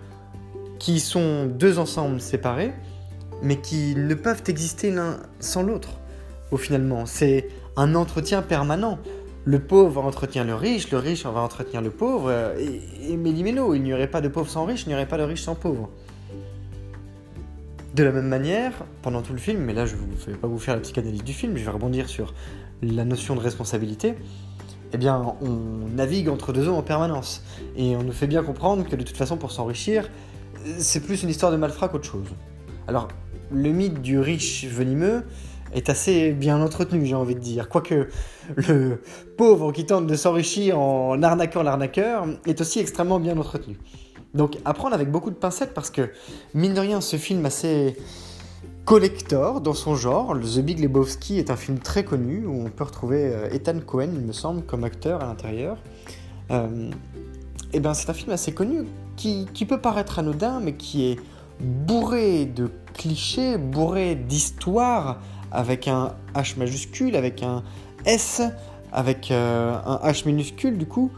qui 0.80 1.00
sont 1.00 1.46
deux 1.46 1.80
ensembles 1.80 2.20
séparés, 2.20 2.74
mais 3.42 3.58
qui 3.58 3.96
ne 3.96 4.14
peuvent 4.14 4.44
exister 4.48 4.92
l'un 4.92 5.18
sans 5.40 5.64
l'autre, 5.64 6.00
au 6.52 6.58
finalement. 6.58 7.06
C'est 7.06 7.48
un 7.78 7.96
entretien 7.96 8.42
permanent. 8.42 9.00
Le 9.44 9.60
pauvre 9.60 10.04
entretient 10.04 10.44
le 10.44 10.56
riche, 10.56 10.92
le 10.92 11.00
riche 11.00 11.26
va 11.26 11.42
entretenir 11.42 11.82
le 11.82 11.90
pauvre, 11.90 12.32
et, 12.60 12.82
et 13.12 13.18
méli-mélo, 13.18 13.74
il 13.74 13.82
n'y 13.82 13.94
aurait 13.94 14.10
pas 14.10 14.22
de 14.22 14.28
pauvre 14.28 14.50
sans 14.50 14.66
riche, 14.66 14.84
il 14.86 14.90
n'y 14.90 14.96
aurait 14.96 15.08
pas 15.08 15.18
de 15.18 15.24
riche 15.24 15.42
sans 15.42 15.56
pauvre. 15.56 15.90
De 17.96 18.04
la 18.04 18.12
même 18.12 18.28
manière, 18.28 18.72
pendant 19.02 19.22
tout 19.22 19.34
le 19.34 19.40
film, 19.40 19.60
mais 19.64 19.74
là 19.74 19.86
je 19.86 19.96
ne 19.96 20.32
vais 20.32 20.38
pas 20.38 20.48
vous 20.48 20.60
faire 20.60 20.76
la 20.76 20.82
psychanalyse 20.82 21.24
du 21.24 21.34
film, 21.34 21.58
je 21.58 21.66
vais 21.66 21.72
rebondir 21.72 22.08
sur 22.08 22.34
la 22.82 23.04
notion 23.04 23.36
de 23.36 23.42
responsabilité, 23.42 24.16
eh 24.94 24.98
bien 24.98 25.36
on 25.42 25.88
navigue 25.94 26.30
entre 26.30 26.54
deux 26.54 26.70
eaux 26.70 26.76
en 26.76 26.84
permanence. 26.84 27.44
Et 27.76 27.96
on 27.98 28.04
nous 28.04 28.14
fait 28.14 28.28
bien 28.28 28.44
comprendre 28.44 28.88
que 28.88 28.96
de 28.96 29.04
toute 29.04 29.18
façon 29.18 29.36
pour 29.36 29.52
s'enrichir, 29.52 30.10
c'est 30.78 31.02
plus 31.02 31.24
une 31.24 31.30
histoire 31.30 31.52
de 31.52 31.58
malfrat 31.58 31.90
qu'autre 31.90 32.06
chose. 32.06 32.28
Alors 32.88 33.10
le 33.52 33.72
mythe 33.72 34.02
du 34.02 34.20
riche 34.20 34.66
venimeux 34.66 35.24
est 35.74 35.90
assez 35.90 36.32
bien 36.32 36.62
entretenu, 36.62 37.06
j'ai 37.06 37.16
envie 37.16 37.36
de 37.36 37.40
dire. 37.40 37.70
Quoique 37.70 38.08
le 38.56 39.02
pauvre 39.38 39.72
qui 39.72 39.86
tente 39.86 40.08
de 40.08 40.16
s'enrichir 40.16 40.80
en 40.80 41.22
arnaquant 41.24 41.64
l'arnaqueur 41.64 42.26
est 42.46 42.60
aussi 42.62 42.80
extrêmement 42.80 43.20
bien 43.20 43.38
entretenu. 43.38 43.78
Donc 44.34 44.58
à 44.66 44.74
prendre 44.74 44.96
avec 44.96 45.12
beaucoup 45.12 45.30
de 45.30 45.36
pincettes 45.36 45.74
parce 45.74 45.90
que, 45.90 46.12
mine 46.54 46.74
de 46.74 46.80
rien, 46.80 47.02
ce 47.02 47.18
film 47.18 47.46
assez 47.46 47.98
collector 48.86 49.62
dans 49.62 49.74
son 49.74 49.96
genre, 49.96 50.38
The 50.40 50.60
Big 50.60 50.80
Lebowski 50.80 51.38
est 51.38 51.52
un 51.52 51.56
film 51.56 51.80
très 51.80 52.04
connu 52.04 52.46
où 52.46 52.66
on 52.66 52.70
peut 52.70 52.84
retrouver 52.84 53.34
euh, 53.34 53.50
Ethan 53.52 53.80
Cohen, 53.86 54.10
il 54.14 54.22
me 54.22 54.34
semble, 54.34 54.64
comme 54.64 54.84
acteur 54.84 55.22
à 55.22 55.28
l'intérieur. 55.28 55.78
Euh, 56.50 56.90
et 57.74 57.80
ben 57.80 57.94
c'est 57.94 58.10
un 58.10 58.14
film 58.14 58.32
assez 58.32 58.54
connu 58.54 58.84
qui 59.16 59.66
peut 59.66 59.80
paraître 59.80 60.20
anodin 60.20 60.60
mais 60.60 60.74
qui 60.74 61.06
est 61.06 61.20
bourré 61.62 62.46
de 62.46 62.70
clichés, 62.94 63.58
bourré 63.58 64.16
d'histoires 64.16 65.20
avec 65.52 65.88
un 65.88 66.14
H 66.36 66.58
majuscule, 66.58 67.16
avec 67.16 67.44
un 67.44 67.64
S, 68.06 68.42
avec 68.92 69.32
euh, 69.32 69.76
un 69.86 69.98
H 70.10 70.26
minuscule 70.26 70.78
du 70.78 70.86
coup. 70.86 71.12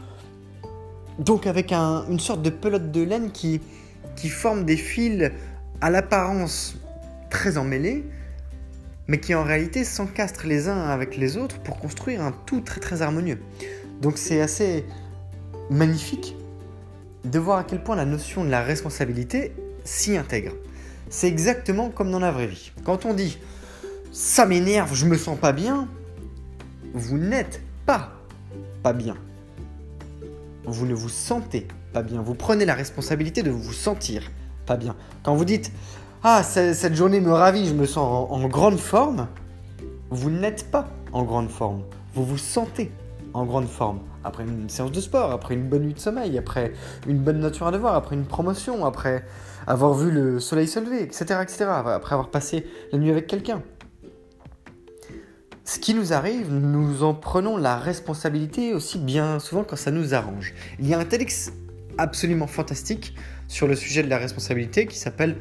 Donc 1.18 1.46
avec 1.46 1.72
une 1.72 2.18
sorte 2.18 2.42
de 2.42 2.50
pelote 2.50 2.90
de 2.90 3.02
laine 3.02 3.30
qui, 3.30 3.60
qui 4.16 4.28
forme 4.28 4.64
des 4.64 4.76
fils 4.76 5.30
à 5.80 5.90
l'apparence 5.90 6.76
très 7.30 7.56
emmêlés, 7.56 8.04
mais 9.06 9.20
qui 9.20 9.34
en 9.34 9.44
réalité 9.44 9.84
s'encastrent 9.84 10.46
les 10.46 10.68
uns 10.68 10.88
avec 10.88 11.16
les 11.16 11.36
autres 11.36 11.58
pour 11.60 11.78
construire 11.78 12.22
un 12.22 12.32
tout 12.46 12.60
très 12.60 12.80
très 12.80 13.02
harmonieux. 13.02 13.38
Donc 14.00 14.18
c'est 14.18 14.40
assez 14.40 14.84
magnifique 15.70 16.36
de 17.24 17.38
voir 17.38 17.58
à 17.58 17.64
quel 17.64 17.82
point 17.82 17.96
la 17.96 18.04
notion 18.04 18.44
de 18.44 18.50
la 18.50 18.62
responsabilité 18.62 19.52
s'y 19.84 20.16
intègre. 20.16 20.52
C'est 21.10 21.28
exactement 21.28 21.90
comme 21.90 22.10
dans 22.10 22.18
la 22.18 22.32
vraie 22.32 22.46
vie. 22.46 22.72
Quand 22.84 23.04
on 23.04 23.14
dit 23.14 23.38
ça 24.14 24.46
m'énerve, 24.46 24.94
je 24.94 25.06
me 25.06 25.16
sens 25.16 25.36
pas 25.36 25.50
bien, 25.50 25.88
vous 26.94 27.18
n'êtes 27.18 27.60
pas 27.84 28.12
pas 28.84 28.92
bien. 28.92 29.16
Vous 30.64 30.86
ne 30.86 30.94
vous 30.94 31.08
sentez 31.08 31.66
pas 31.92 32.02
bien. 32.02 32.22
Vous 32.22 32.34
prenez 32.34 32.64
la 32.64 32.74
responsabilité 32.74 33.42
de 33.42 33.50
vous 33.50 33.72
sentir 33.72 34.30
pas 34.66 34.76
bien. 34.76 34.94
Quand 35.24 35.34
vous 35.34 35.44
dites 35.44 35.72
Ah, 36.22 36.44
cette 36.44 36.94
journée 36.94 37.20
me 37.20 37.32
ravit, 37.32 37.66
je 37.66 37.74
me 37.74 37.86
sens 37.86 38.30
en, 38.30 38.32
en 38.32 38.46
grande 38.46 38.78
forme, 38.78 39.26
vous 40.10 40.30
n'êtes 40.30 40.70
pas 40.70 40.86
en 41.12 41.24
grande 41.24 41.50
forme. 41.50 41.82
Vous 42.14 42.24
vous 42.24 42.38
sentez 42.38 42.92
en 43.32 43.44
grande 43.44 43.68
forme. 43.68 43.98
Après 44.22 44.44
une 44.44 44.68
séance 44.68 44.92
de 44.92 45.00
sport, 45.00 45.32
après 45.32 45.54
une 45.54 45.68
bonne 45.68 45.82
nuit 45.82 45.94
de 45.94 45.98
sommeil, 45.98 46.38
après 46.38 46.72
une 47.08 47.18
bonne 47.18 47.40
nature 47.40 47.66
à 47.66 47.72
devoir, 47.72 47.96
après 47.96 48.14
une 48.14 48.26
promotion, 48.26 48.86
après 48.86 49.24
avoir 49.66 49.92
vu 49.92 50.12
le 50.12 50.38
soleil 50.38 50.68
se 50.68 50.78
lever, 50.78 51.02
etc., 51.02 51.40
etc., 51.42 51.64
après 51.68 52.14
avoir 52.14 52.30
passé 52.30 52.64
la 52.92 52.98
nuit 52.98 53.10
avec 53.10 53.26
quelqu'un. 53.26 53.60
Ce 55.66 55.78
qui 55.78 55.94
nous 55.94 56.12
arrive, 56.12 56.52
nous 56.52 57.02
en 57.04 57.14
prenons 57.14 57.56
la 57.56 57.78
responsabilité 57.78 58.74
aussi 58.74 58.98
bien 58.98 59.38
souvent 59.38 59.64
quand 59.64 59.76
ça 59.76 59.90
nous 59.90 60.12
arrange. 60.12 60.52
Il 60.78 60.86
y 60.86 60.92
a 60.92 60.98
un 60.98 61.06
TEDx 61.06 61.52
absolument 61.96 62.46
fantastique 62.46 63.14
sur 63.48 63.66
le 63.66 63.74
sujet 63.74 64.02
de 64.02 64.10
la 64.10 64.18
responsabilité 64.18 64.86
qui 64.86 64.98
s'appelle 64.98 65.36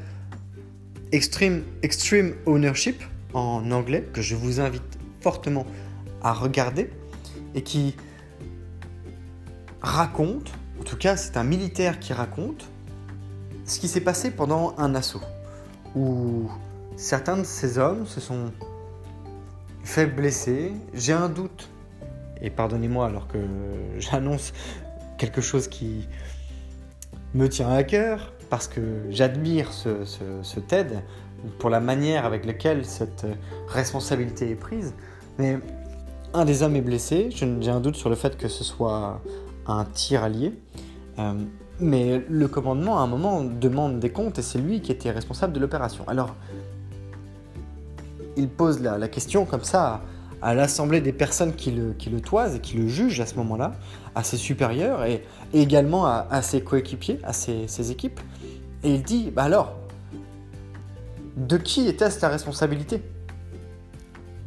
Extreme, 1.12 1.64
Extreme 1.82 2.36
Ownership 2.46 3.04
en 3.34 3.70
anglais, 3.72 4.08
que 4.14 4.22
je 4.22 4.36
vous 4.36 4.62
invite 4.62 4.98
fortement 5.20 5.66
à 6.22 6.32
regarder 6.32 6.90
et 7.54 7.62
qui 7.62 7.94
raconte, 9.82 10.54
en 10.80 10.84
tout 10.84 10.98
cas 10.98 11.18
c'est 11.18 11.36
un 11.36 11.44
militaire 11.44 12.00
qui 12.00 12.14
raconte, 12.14 12.70
ce 13.66 13.78
qui 13.78 13.90
s'est 13.90 14.00
passé 14.00 14.32
pendant 14.32 14.74
un 14.78 14.96
assaut, 14.96 15.22
où 15.96 16.50
certains 16.96 17.36
de 17.36 17.44
ces 17.44 17.78
hommes 17.78 18.06
se 18.08 18.22
sont 18.22 18.54
fait 19.84 20.08
blesser. 20.08 20.72
J'ai 20.94 21.14
un 21.14 21.30
doute, 21.30 21.70
et 22.42 22.50
pardonnez-moi 22.50 23.06
alors 23.06 23.28
que 23.28 23.38
j'annonce 24.00 24.54
quelque 25.18 25.42
chose 25.42 25.68
qui 25.68 26.08
me 27.34 27.48
tient 27.48 27.70
à 27.70 27.84
cœur, 27.84 28.34
parce 28.50 28.68
que 28.68 28.82
j'admire 29.10 29.72
ce, 29.74 30.60
TED 30.60 31.04
pour 31.60 31.70
la 31.70 31.80
manière 31.80 32.26
avec 32.26 32.46
laquelle 32.46 32.86
cette 32.86 33.26
responsabilité 33.68 34.50
est 34.52 34.56
prise, 34.56 34.94
mais 35.38 35.60
un 36.34 36.46
des 36.46 36.64
hommes 36.64 36.76
est 36.76 36.82
blessé, 36.82 37.30
j'ai 37.32 37.70
un 37.70 37.80
doute 37.80 37.96
sur 37.96 38.10
le 38.10 38.16
fait 38.16 38.38
que 38.38 38.48
ce 38.48 38.64
soit 38.64 39.22
un 39.68 39.86
tir 39.86 40.24
allié. 40.24 40.54
Euh, 41.20 41.34
mais 41.80 42.24
le 42.30 42.48
commandement, 42.48 43.00
à 43.00 43.02
un 43.02 43.08
moment, 43.08 43.44
demande 43.44 44.00
des 44.00 44.12
comptes 44.12 44.40
et 44.40 44.42
c'est 44.42 44.60
lui 44.60 44.82
qui 44.82 44.92
était 44.92 45.12
responsable 45.12 45.54
de 45.54 45.60
l'opération. 45.60 46.04
Alors, 46.08 46.36
il 48.38 48.50
pose 48.50 48.82
la, 48.82 49.08
question 49.08 49.46
comme 49.46 49.64
ça 49.64 50.02
à, 50.42 50.54
l'assemblée 50.54 51.02
des 51.02 51.14
personnes 51.14 51.54
qui 51.54 51.72
le, 51.72 51.94
qui 51.94 52.10
toisent 52.22 52.56
et 52.56 52.60
qui 52.60 52.78
le 52.78 52.88
jugent 52.88 53.20
à 53.20 53.26
ce 53.26 53.36
moment-là, 53.36 53.74
à 54.16 54.24
ses 54.24 54.38
supérieurs 54.38 55.06
et, 55.06 55.24
également 55.54 56.06
à, 56.06 56.42
ses 56.42 56.62
coéquipiers, 56.62 57.20
à 57.24 57.34
ses, 57.34 57.92
équipes. 57.92 58.20
Et 58.84 58.96
il 58.96 59.04
dit, 59.04 59.32
bah 59.32 59.44
alors, 59.44 59.76
de 61.38 61.58
qui 61.58 61.88
était-ce 61.88 62.22
la 62.22 62.30
responsabilité? 62.30 63.02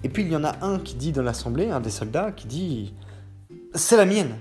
Et 0.05 0.09
puis 0.09 0.23
il 0.23 0.31
y 0.31 0.37
en 0.37 0.45
a 0.45 0.64
un 0.64 0.78
qui 0.78 0.95
dit 0.95 1.12
dans 1.12 1.23
l'assemblée, 1.23 1.71
un 1.71 1.81
des 1.81 1.90
soldats, 1.90 2.33
qui 2.33 2.47
dit, 2.47 2.95
c'est 3.75 3.97
la 3.97 4.05
mienne. 4.05 4.37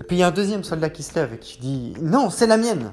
Et 0.00 0.04
puis 0.06 0.16
il 0.16 0.20
y 0.20 0.22
a 0.22 0.28
un 0.28 0.32
deuxième 0.32 0.64
soldat 0.64 0.90
qui 0.90 1.02
se 1.02 1.14
lève 1.14 1.34
et 1.34 1.38
qui 1.38 1.58
dit 1.58 1.94
Non, 2.00 2.30
c'est 2.30 2.46
la 2.46 2.56
mienne. 2.56 2.92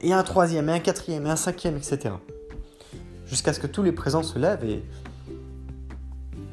Et 0.00 0.12
un 0.12 0.22
troisième, 0.22 0.68
et 0.68 0.72
un 0.72 0.78
quatrième, 0.78 1.26
et 1.26 1.30
un 1.30 1.36
cinquième, 1.36 1.76
etc. 1.76 2.14
Jusqu'à 3.28 3.52
ce 3.52 3.60
que 3.60 3.66
tous 3.66 3.82
les 3.82 3.92
présents 3.92 4.22
se 4.22 4.38
lèvent 4.38 4.64
et 4.64 4.82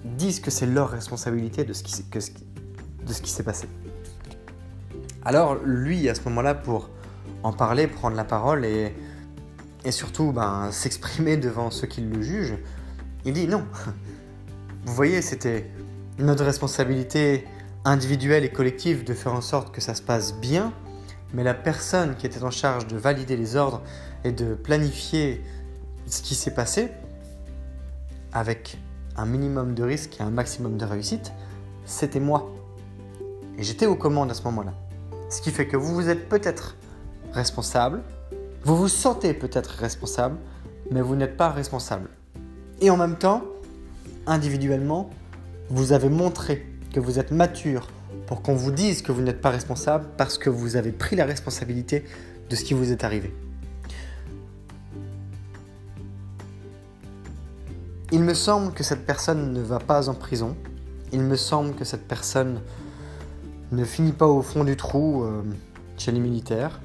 disent 0.03 0.39
que 0.39 0.51
c'est 0.51 0.65
leur 0.65 0.89
responsabilité 0.89 1.63
de 1.63 1.73
ce 1.73 1.83
qui, 1.83 1.91
s'est 1.91 3.43
passé. 3.43 3.67
Alors 5.23 5.55
lui, 5.63 6.09
à 6.09 6.15
ce 6.15 6.21
moment-là, 6.25 6.53
pour 6.53 6.89
en 7.43 7.53
parler, 7.53 7.87
prendre 7.87 8.15
la 8.15 8.23
parole 8.23 8.65
et, 8.65 8.93
et 9.85 9.91
surtout 9.91 10.31
ben, 10.31 10.69
s'exprimer 10.71 11.37
devant 11.37 11.71
ceux 11.71 11.87
qui 11.87 12.01
le 12.01 12.21
jugent, 12.21 12.57
il 13.23 13.33
dit 13.33 13.47
non. 13.47 13.65
Vous 14.85 14.93
voyez, 14.93 15.21
c'était 15.21 15.71
notre 16.19 16.43
responsabilité 16.43 17.45
individuelle 17.85 18.43
et 18.43 18.51
collective 18.51 19.03
de 19.03 19.13
faire 19.13 19.33
en 19.33 19.41
sorte 19.41 19.73
que 19.73 19.81
ça 19.81 19.95
se 19.95 20.01
passe 20.01 20.33
bien, 20.35 20.73
mais 21.33 21.43
la 21.43 21.53
personne 21.53 22.15
qui 22.15 22.25
était 22.25 22.43
en 22.43 22.51
charge 22.51 22.87
de 22.87 22.97
valider 22.97 23.37
les 23.37 23.55
ordres 23.55 23.81
et 24.23 24.31
de 24.31 24.55
planifier 24.55 25.41
ce 26.07 26.21
qui 26.21 26.35
s'est 26.35 26.53
passé, 26.53 26.91
avec 28.33 28.77
un 29.17 29.25
minimum 29.25 29.73
de 29.73 29.83
risque 29.83 30.19
et 30.19 30.23
un 30.23 30.29
maximum 30.29 30.77
de 30.77 30.85
réussite, 30.85 31.31
c'était 31.85 32.19
moi. 32.19 32.51
Et 33.57 33.63
j'étais 33.63 33.85
aux 33.85 33.95
commandes 33.95 34.31
à 34.31 34.33
ce 34.33 34.43
moment-là. 34.43 34.73
Ce 35.29 35.41
qui 35.41 35.51
fait 35.51 35.67
que 35.67 35.77
vous 35.77 35.93
vous 35.93 36.09
êtes 36.09 36.27
peut-être 36.27 36.75
responsable, 37.31 38.01
vous 38.63 38.75
vous 38.75 38.87
sentez 38.87 39.33
peut-être 39.33 39.69
responsable, 39.69 40.37
mais 40.91 41.01
vous 41.01 41.15
n'êtes 41.15 41.37
pas 41.37 41.49
responsable. 41.49 42.09
Et 42.81 42.89
en 42.89 42.97
même 42.97 43.15
temps, 43.15 43.43
individuellement, 44.27 45.09
vous 45.69 45.93
avez 45.93 46.09
montré 46.09 46.65
que 46.93 46.99
vous 46.99 47.19
êtes 47.19 47.31
mature 47.31 47.87
pour 48.27 48.41
qu'on 48.41 48.55
vous 48.55 48.71
dise 48.71 49.01
que 49.01 49.11
vous 49.11 49.21
n'êtes 49.21 49.41
pas 49.41 49.49
responsable 49.49 50.05
parce 50.17 50.37
que 50.37 50.49
vous 50.49 50.75
avez 50.75 50.91
pris 50.91 51.15
la 51.15 51.25
responsabilité 51.25 52.05
de 52.49 52.55
ce 52.55 52.63
qui 52.63 52.73
vous 52.73 52.91
est 52.91 53.03
arrivé. 53.03 53.33
Il 58.11 58.21
me 58.21 58.33
semble 58.35 58.71
que 58.71 58.83
cette 58.83 59.05
personne 59.05 59.51
ne 59.51 59.61
va 59.61 59.79
pas 59.79 60.09
en 60.09 60.13
prison. 60.13 60.55
Il 61.11 61.21
me 61.21 61.35
semble 61.35 61.73
que 61.73 61.83
cette 61.83 62.07
personne 62.07 62.61
ne 63.71 63.83
finit 63.83 64.11
pas 64.11 64.27
au 64.27 64.41
fond 64.41 64.63
du 64.63 64.77
trou 64.77 65.23
euh, 65.23 65.41
chez 65.97 66.11
les 66.11 66.19
militaires, 66.19 66.81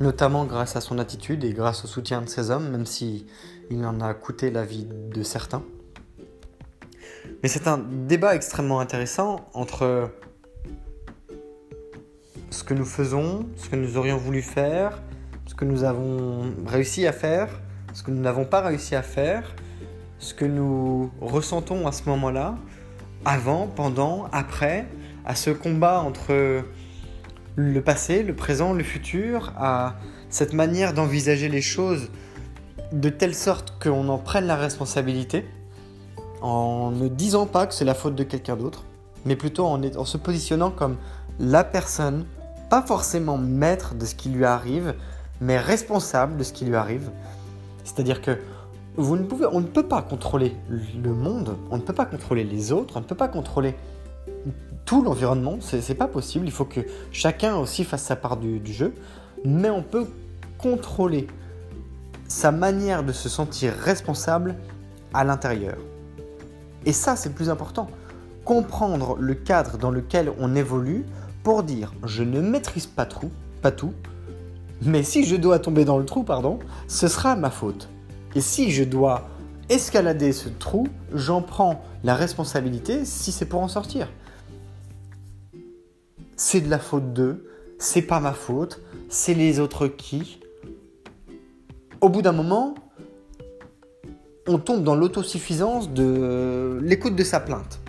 notamment 0.00 0.44
grâce 0.44 0.76
à 0.76 0.80
son 0.80 0.98
attitude 0.98 1.42
et 1.42 1.52
grâce 1.52 1.84
au 1.84 1.88
soutien 1.88 2.22
de 2.22 2.28
ses 2.28 2.50
hommes, 2.50 2.70
même 2.70 2.86
si 2.86 3.26
il 3.70 3.84
en 3.84 4.00
a 4.00 4.14
coûté 4.14 4.50
la 4.50 4.64
vie 4.64 4.86
de 4.86 5.22
certains. 5.22 5.62
Mais 7.42 7.48
c'est 7.48 7.66
un 7.66 7.78
débat 7.78 8.36
extrêmement 8.36 8.78
intéressant 8.78 9.48
entre 9.54 10.10
ce 12.50 12.62
que 12.62 12.74
nous 12.74 12.84
faisons, 12.84 13.46
ce 13.56 13.68
que 13.68 13.76
nous 13.76 13.96
aurions 13.96 14.16
voulu 14.16 14.42
faire, 14.42 15.02
ce 15.46 15.54
que 15.54 15.64
nous 15.64 15.82
avons 15.82 16.52
réussi 16.66 17.06
à 17.06 17.12
faire, 17.12 17.60
ce 17.94 18.02
que 18.04 18.12
nous 18.12 18.20
n'avons 18.20 18.44
pas 18.44 18.60
réussi 18.60 18.94
à 18.94 19.02
faire, 19.02 19.54
ce 20.22 20.34
que 20.34 20.44
nous 20.44 21.10
ressentons 21.20 21.88
à 21.88 21.92
ce 21.92 22.08
moment-là, 22.08 22.54
avant, 23.24 23.66
pendant, 23.66 24.28
après, 24.30 24.86
à 25.24 25.34
ce 25.34 25.50
combat 25.50 26.00
entre 26.00 26.62
le 27.56 27.80
passé, 27.80 28.22
le 28.22 28.34
présent, 28.34 28.72
le 28.72 28.84
futur, 28.84 29.52
à 29.58 29.96
cette 30.30 30.52
manière 30.52 30.94
d'envisager 30.94 31.48
les 31.48 31.60
choses 31.60 32.08
de 32.92 33.08
telle 33.08 33.34
sorte 33.34 33.82
qu'on 33.82 34.08
en 34.08 34.18
prenne 34.18 34.46
la 34.46 34.54
responsabilité, 34.54 35.44
en 36.40 36.92
ne 36.92 37.08
disant 37.08 37.46
pas 37.46 37.66
que 37.66 37.74
c'est 37.74 37.84
la 37.84 37.94
faute 37.94 38.14
de 38.14 38.22
quelqu'un 38.22 38.56
d'autre, 38.56 38.84
mais 39.24 39.34
plutôt 39.34 39.66
en, 39.66 39.82
en, 39.82 40.04
se 40.04 40.18
positionnant 40.18 40.70
comme 40.70 40.98
la 41.40 41.64
personne, 41.64 42.26
pas 42.70 42.82
forcément 42.82 43.38
maître 43.38 43.96
de 43.96 44.04
ce 44.04 44.14
qui 44.14 44.28
lui 44.28 44.44
arrive, 44.44 44.94
mais 45.40 45.58
responsable 45.58 46.36
de 46.36 46.44
ce 46.44 46.52
qui 46.52 46.64
lui 46.64 46.76
arrive. 46.76 47.10
C'est-à-dire 47.82 48.22
que 48.22 48.38
vous 48.96 49.16
ne 49.16 49.24
pouvez, 49.24 49.46
on 49.50 49.60
ne 49.60 49.66
peut 49.66 49.86
pas 49.86 50.02
contrôler 50.02 50.54
le 50.68 51.14
monde, 51.14 51.56
on 51.70 51.76
ne 51.76 51.82
peut 51.82 51.94
pas 51.94 52.04
contrôler 52.04 52.44
les 52.44 52.72
autres, 52.72 52.96
on 52.96 53.00
ne 53.00 53.04
peut 53.04 53.14
pas 53.14 53.28
contrôler 53.28 53.74
tout 54.84 55.02
l'environnement, 55.02 55.58
c'est 55.60 55.94
pas 55.94 56.08
possible. 56.08 56.46
Il 56.46 56.52
faut 56.52 56.64
que 56.64 56.80
chacun 57.12 57.56
aussi 57.56 57.84
fasse 57.84 58.02
sa 58.02 58.16
part 58.16 58.36
du, 58.36 58.60
jeu, 58.72 58.92
mais 59.44 59.70
on 59.70 59.82
peut 59.82 60.06
contrôler 60.58 61.26
sa 62.28 62.52
manière 62.52 63.02
de 63.02 63.12
se 63.12 63.28
sentir 63.28 63.72
responsable 63.72 64.56
à 65.14 65.24
l'intérieur. 65.24 65.78
Et 66.84 66.92
ça, 66.92 67.16
c'est 67.16 67.34
plus 67.34 67.50
important. 67.50 67.88
Comprendre 68.44 69.16
le 69.18 69.34
cadre 69.34 69.78
dans 69.78 69.90
lequel 69.90 70.32
on 70.38 70.54
évolue 70.54 71.04
pour 71.42 71.62
dire 71.62 71.92
je 72.04 72.22
ne 72.22 72.40
maîtrise 72.40 72.86
pas 72.86 73.06
tout, 73.06 73.30
pas 73.62 73.70
tout, 73.70 73.94
mais 74.82 75.04
si 75.04 75.24
je 75.24 75.36
dois 75.36 75.58
tomber 75.60 75.84
dans 75.84 75.98
le 75.98 76.04
trou, 76.04 76.24
pardon, 76.24 76.58
ce 76.88 77.06
sera 77.06 77.36
ma 77.36 77.50
faute. 77.50 77.88
Et 78.34 78.40
si 78.40 78.70
je 78.70 78.84
dois 78.84 79.28
escalader 79.68 80.32
ce 80.32 80.48
trou, 80.48 80.88
j'en 81.14 81.42
prends 81.42 81.82
la 82.04 82.14
responsabilité 82.14 83.04
si 83.04 83.32
c'est 83.32 83.46
pour 83.46 83.60
en 83.60 83.68
sortir. 83.68 84.10
C'est 86.36 86.60
de 86.60 86.70
la 86.70 86.78
faute 86.78 87.12
d'eux, 87.12 87.48
c'est 87.78 88.02
pas 88.02 88.20
ma 88.20 88.32
faute, 88.32 88.80
c'est 89.08 89.34
les 89.34 89.60
autres 89.60 89.86
qui, 89.86 90.40
au 92.00 92.08
bout 92.08 92.22
d'un 92.22 92.32
moment, 92.32 92.74
on 94.48 94.58
tombe 94.58 94.82
dans 94.82 94.94
l'autosuffisance 94.94 95.90
de 95.90 96.80
l'écoute 96.82 97.14
de 97.14 97.24
sa 97.24 97.38
plainte. 97.38 97.80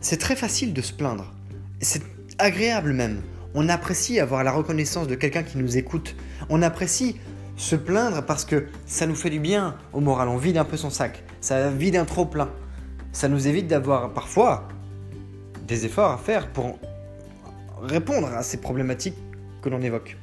C'est 0.00 0.18
très 0.18 0.36
facile 0.36 0.74
de 0.74 0.82
se 0.82 0.92
plaindre. 0.92 1.32
C'est 1.80 2.02
agréable 2.38 2.92
même. 2.92 3.22
On 3.54 3.68
apprécie 3.68 4.20
avoir 4.20 4.44
la 4.44 4.52
reconnaissance 4.52 5.08
de 5.08 5.14
quelqu'un 5.14 5.42
qui 5.42 5.58
nous 5.58 5.76
écoute. 5.76 6.14
On 6.50 6.60
apprécie 6.62 7.16
se 7.58 7.76
plaindre 7.76 8.24
parce 8.24 8.46
que 8.46 8.68
ça 8.86 9.06
nous 9.06 9.14
fait 9.14 9.28
du 9.28 9.40
bien 9.40 9.76
au 9.92 10.00
moral. 10.00 10.28
On 10.28 10.38
vide 10.38 10.56
un 10.56 10.64
peu 10.64 10.78
son 10.78 10.88
sac. 10.88 11.22
Ça 11.42 11.70
vide 11.70 11.96
un 11.96 12.06
trop 12.06 12.24
plein. 12.24 12.48
Ça 13.12 13.28
nous 13.28 13.46
évite 13.46 13.66
d'avoir 13.66 14.14
parfois 14.14 14.66
des 15.66 15.84
efforts 15.84 16.12
à 16.12 16.16
faire 16.16 16.48
pour 16.48 16.78
répondre 17.82 18.28
à 18.28 18.42
ces 18.42 18.56
problématiques 18.56 19.18
que 19.60 19.68
l'on 19.68 19.82
évoque 19.82 20.16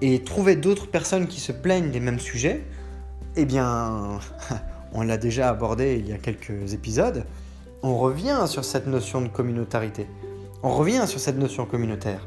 et 0.00 0.22
trouver 0.22 0.56
d'autres 0.56 0.88
personnes 0.88 1.26
qui 1.26 1.40
se 1.40 1.52
plaignent 1.52 1.90
des 1.90 2.00
mêmes 2.00 2.20
sujets, 2.20 2.64
eh 3.36 3.44
bien, 3.44 4.18
on 4.92 5.02
l'a 5.02 5.16
déjà 5.16 5.48
abordé 5.48 5.96
il 5.98 6.08
y 6.08 6.12
a 6.12 6.18
quelques 6.18 6.74
épisodes, 6.74 7.24
on 7.82 7.96
revient 7.96 8.44
sur 8.46 8.64
cette 8.64 8.86
notion 8.86 9.20
de 9.20 9.28
communautarité. 9.28 10.06
On 10.62 10.70
revient 10.70 11.04
sur 11.06 11.20
cette 11.20 11.36
notion 11.36 11.66
communautaire. 11.66 12.26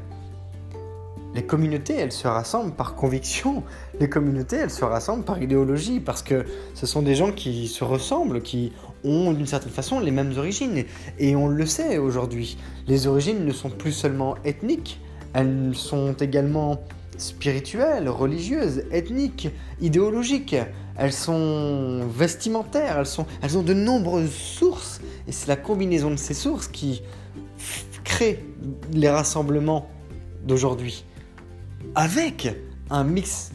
Les 1.34 1.42
communautés, 1.44 1.94
elles 1.94 2.12
se 2.12 2.26
rassemblent 2.26 2.74
par 2.74 2.96
conviction. 2.96 3.62
Les 4.00 4.08
communautés, 4.08 4.56
elles 4.56 4.70
se 4.70 4.84
rassemblent 4.84 5.24
par 5.24 5.40
idéologie, 5.40 6.00
parce 6.00 6.22
que 6.22 6.44
ce 6.74 6.86
sont 6.86 7.02
des 7.02 7.14
gens 7.14 7.30
qui 7.30 7.68
se 7.68 7.84
ressemblent, 7.84 8.42
qui 8.42 8.72
ont 9.04 9.32
d'une 9.32 9.46
certaine 9.46 9.72
façon 9.72 10.00
les 10.00 10.10
mêmes 10.10 10.32
origines. 10.36 10.84
Et 11.18 11.36
on 11.36 11.46
le 11.46 11.66
sait 11.66 11.98
aujourd'hui. 11.98 12.58
Les 12.88 13.06
origines 13.06 13.44
ne 13.44 13.52
sont 13.52 13.70
plus 13.70 13.92
seulement 13.92 14.34
ethniques, 14.44 15.00
elles 15.32 15.70
sont 15.74 16.14
également 16.14 16.82
spirituelles, 17.16 18.08
religieuses, 18.08 18.84
ethniques, 18.90 19.50
idéologiques. 19.80 20.56
Elles 20.96 21.12
sont 21.12 22.06
vestimentaires, 22.08 23.02
elles, 23.42 23.58
ont 23.58 23.62
de 23.62 23.74
nombreuses 23.74 24.32
sources. 24.32 25.00
Et 25.28 25.32
c'est 25.32 25.48
la 25.48 25.56
combinaison 25.56 26.10
de 26.10 26.16
ces 26.16 26.34
sources 26.34 26.66
qui 26.66 27.02
crée 28.04 28.44
les 28.92 29.08
rassemblements 29.08 29.88
d'aujourd'hui. 30.44 31.04
Avec 31.94 32.54
un 32.90 33.04
mix 33.04 33.52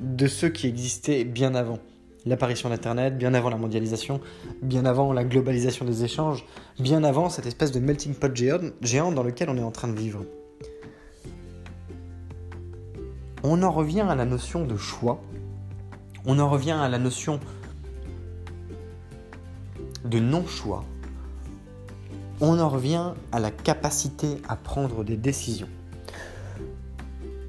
de 0.00 0.26
ceux 0.26 0.48
qui 0.48 0.66
existaient 0.66 1.24
bien 1.24 1.54
avant. 1.54 1.78
L'apparition 2.26 2.70
d'Internet, 2.70 3.18
bien 3.18 3.34
avant 3.34 3.50
la 3.50 3.56
mondialisation, 3.56 4.20
bien 4.62 4.86
avant 4.86 5.12
la 5.12 5.24
globalisation 5.24 5.84
des 5.84 6.04
échanges, 6.04 6.46
bien 6.78 7.04
avant 7.04 7.28
cette 7.28 7.46
espèce 7.46 7.72
de 7.72 7.80
melting 7.80 8.14
pot 8.14 8.34
géant 8.80 9.12
dans 9.12 9.22
lequel 9.22 9.50
on 9.50 9.56
est 9.58 9.62
en 9.62 9.70
train 9.70 9.88
de 9.88 9.98
vivre. 9.98 10.24
On 13.42 13.62
en 13.62 13.70
revient 13.70 14.00
à 14.00 14.14
la 14.14 14.24
notion 14.24 14.64
de 14.64 14.76
choix, 14.76 15.20
on 16.24 16.38
en 16.38 16.48
revient 16.48 16.70
à 16.70 16.88
la 16.88 16.98
notion 16.98 17.40
de 20.04 20.18
non-choix, 20.18 20.84
on 22.40 22.58
en 22.58 22.68
revient 22.70 23.12
à 23.32 23.40
la 23.40 23.50
capacité 23.50 24.38
à 24.48 24.56
prendre 24.56 25.04
des 25.04 25.18
décisions. 25.18 25.68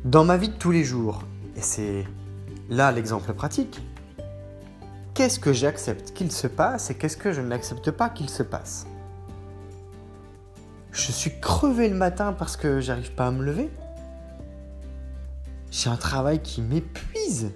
Dans 0.06 0.24
ma 0.24 0.38
vie 0.38 0.50
de 0.50 0.54
tous 0.54 0.72
les 0.72 0.86
jours, 0.86 1.24
et 1.58 1.62
c'est 1.62 2.06
là 2.70 2.92
l'exemple 2.94 3.34
pratique, 3.34 3.82
qu'est-ce 5.14 5.40
que 5.40 5.52
j'accepte 5.52 6.14
qu'il 6.14 6.32
se 6.32 6.48
passe 6.48 6.90
et 6.90 6.96
qu'est-ce 6.96 7.18
que 7.18 7.34
je 7.34 7.42
n'accepte 7.42 7.92
pas 7.92 8.10
qu'il 8.10 8.30
se 8.30 8.44
passe? 8.44 8.88
Je 10.94 11.12
suis 11.12 11.40
crevé 11.42 11.90
le 11.90 11.96
matin 11.96 12.32
parce 12.32 12.56
que 12.56 12.80
j'arrive 12.80 13.12
pas 13.12 13.28
à 13.28 13.32
me 13.32 13.44
lever 13.44 13.70
j'ai 15.76 15.90
un 15.90 15.98
travail 15.98 16.40
qui 16.42 16.62
m'épuise. 16.62 17.52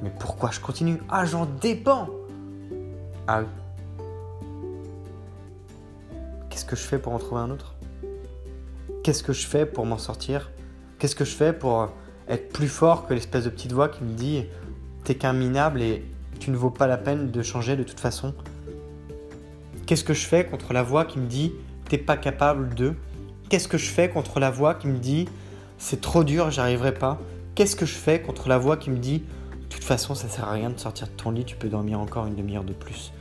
Mais 0.00 0.12
pourquoi 0.20 0.52
je 0.52 0.60
continue? 0.60 0.98
Ah, 1.08 1.24
j'en 1.24 1.44
dépends. 1.44 2.08
Ah 3.26 3.40
oui. 3.40 4.06
Qu'est-ce 6.48 6.64
que 6.64 6.76
je 6.76 6.82
fais 6.82 6.98
pour 6.98 7.12
en 7.12 7.18
trouver 7.18 7.40
un 7.40 7.50
autre? 7.50 7.74
Qu'est-ce 9.02 9.24
que 9.24 9.32
je 9.32 9.44
fais 9.44 9.66
pour 9.66 9.86
m'en 9.86 9.98
sortir? 9.98 10.52
Qu'est-ce 11.06 11.14
que 11.14 11.24
je 11.24 11.36
fais 11.36 11.52
pour 11.52 11.92
être 12.28 12.52
plus 12.52 12.66
fort 12.66 13.06
que 13.06 13.14
l'espèce 13.14 13.44
de 13.44 13.50
petite 13.50 13.70
voix 13.70 13.88
qui 13.88 14.02
me 14.02 14.12
dit 14.14 14.42
T'es 15.04 15.14
qu'un 15.14 15.34
minable 15.34 15.80
et 15.80 16.04
tu 16.40 16.50
ne 16.50 16.56
vaux 16.56 16.70
pas 16.70 16.88
la 16.88 16.96
peine 16.96 17.30
de 17.30 17.42
changer 17.42 17.76
de 17.76 17.84
toute 17.84 18.00
façon 18.00 18.34
Qu'est-ce 19.86 20.02
que 20.02 20.14
je 20.14 20.26
fais 20.26 20.44
contre 20.44 20.72
la 20.72 20.82
voix 20.82 21.04
qui 21.04 21.20
me 21.20 21.28
dit 21.28 21.52
T'es 21.88 21.96
pas 21.96 22.16
capable 22.16 22.74
de? 22.74 22.94
Qu'est-ce 23.48 23.68
que 23.68 23.78
je 23.78 23.88
fais 23.88 24.10
contre 24.10 24.40
la 24.40 24.50
voix 24.50 24.74
qui 24.74 24.88
me 24.88 24.98
dit 24.98 25.28
c'est 25.78 26.00
trop 26.00 26.24
dur, 26.24 26.50
j'arriverai 26.50 26.92
pas? 26.92 27.20
Qu'est-ce 27.54 27.76
que 27.76 27.86
je 27.86 27.94
fais 27.94 28.20
contre 28.20 28.48
la 28.48 28.58
voix 28.58 28.76
qui 28.76 28.90
me 28.90 28.98
dit 28.98 29.20
de 29.20 29.68
toute 29.68 29.84
façon, 29.84 30.16
ça 30.16 30.28
sert 30.28 30.48
à 30.48 30.50
rien 30.54 30.70
de 30.70 30.80
sortir 30.80 31.06
de 31.06 31.12
ton 31.12 31.30
lit, 31.30 31.44
tu 31.44 31.54
peux 31.54 31.68
dormir 31.68 32.00
encore 32.00 32.26
une 32.26 32.34
demi-heure 32.34 32.64
de 32.64 32.72
plus? 32.72 33.12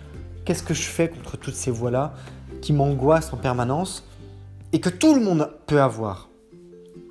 Qu'est-ce 0.43 0.63
que 0.63 0.73
je 0.73 0.87
fais 0.87 1.07
contre 1.07 1.37
toutes 1.37 1.53
ces 1.53 1.69
voix-là 1.69 2.15
qui 2.63 2.73
m'angoissent 2.73 3.31
en 3.31 3.37
permanence 3.37 4.09
et 4.73 4.79
que 4.79 4.89
tout 4.89 5.13
le 5.13 5.21
monde 5.21 5.51
peut 5.67 5.79
avoir? 5.79 6.29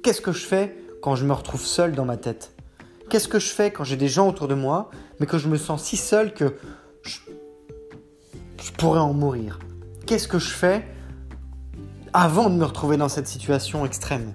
Qu'est-ce 0.04 0.20
que 0.20 0.32
je 0.32 0.44
fais 0.44 0.76
quand 1.00 1.16
je 1.16 1.24
me 1.24 1.32
retrouve 1.32 1.64
seul 1.64 1.92
dans 1.92 2.04
ma 2.04 2.18
tête? 2.18 2.52
Qu'est-ce 3.08 3.26
que 3.26 3.38
je 3.38 3.48
fais 3.48 3.70
quand 3.70 3.84
j'ai 3.84 3.96
des 3.96 4.08
gens 4.08 4.28
autour 4.28 4.48
de 4.48 4.54
moi, 4.54 4.90
mais 5.18 5.24
que 5.24 5.38
je 5.38 5.48
me 5.48 5.56
sens 5.56 5.82
si 5.82 5.96
seul 5.96 6.34
que 6.34 6.56
je, 7.04 7.20
pourrais 8.76 9.00
en 9.00 9.14
mourir? 9.14 9.60
Qu'est-ce 10.04 10.28
que 10.28 10.38
je 10.38 10.50
fais 10.50 10.84
avant 12.12 12.50
de 12.50 12.54
me 12.54 12.66
retrouver 12.66 12.98
dans 12.98 13.08
cette 13.08 13.26
situation 13.26 13.86
extrême? 13.86 14.34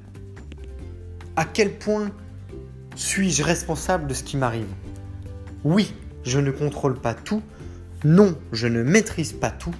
À 1.36 1.46
quel 1.46 1.78
point 1.78 2.10
suis-je 2.96 3.44
responsable 3.44 4.08
de 4.08 4.16
ce 4.16 4.24
qui 4.24 4.38
m'arrive? 4.38 4.74
Oui, 5.64 5.94
je 6.24 6.40
ne 6.40 6.50
contrôle 6.50 7.00
pas 7.00 7.14
tout. 7.14 7.44
Non, 8.04 8.36
je 8.54 8.66
ne 8.66 8.82
maîtrise 8.82 9.34
pas 9.34 9.52
tout. 9.52 9.76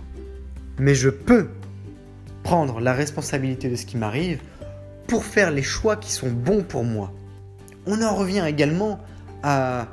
Mais 0.78 0.94
je 0.94 1.10
peux 1.10 1.50
prendre 2.44 2.80
la 2.80 2.94
responsabilité 2.94 3.72
de 3.72 3.76
ce 3.76 3.88
qui 3.88 3.98
m'arrive 3.98 4.40
pour 5.10 5.26
faire 5.26 5.52
les 5.52 5.64
choix 5.64 5.98
qui 5.98 6.12
sont 6.12 6.30
bons 6.30 6.64
pour 6.64 6.84
moi. 6.84 7.12
On 7.88 8.02
en 8.02 8.16
revient 8.16 8.46
également 8.48 9.00
à 9.44 9.88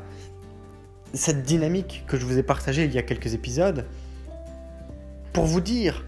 cette 1.14 1.42
dynamique 1.42 2.04
que 2.06 2.18
je 2.18 2.26
vous 2.26 2.36
ai 2.38 2.42
partagée 2.42 2.84
il 2.84 2.94
y 2.94 2.98
a 2.98 3.02
quelques 3.02 3.32
épisodes 3.32 3.86
pour 5.32 5.44
vous 5.44 5.60
dire, 5.60 6.04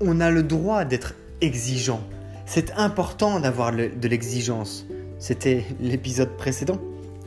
on 0.00 0.20
a 0.20 0.30
le 0.30 0.42
droit 0.42 0.84
d'être 0.84 1.14
exigeant. 1.42 2.00
C'est 2.46 2.72
important 2.72 3.40
d'avoir 3.40 3.70
de 3.72 4.08
l'exigence. 4.08 4.86
C'était 5.18 5.64
l'épisode 5.78 6.36
précédent. 6.38 6.80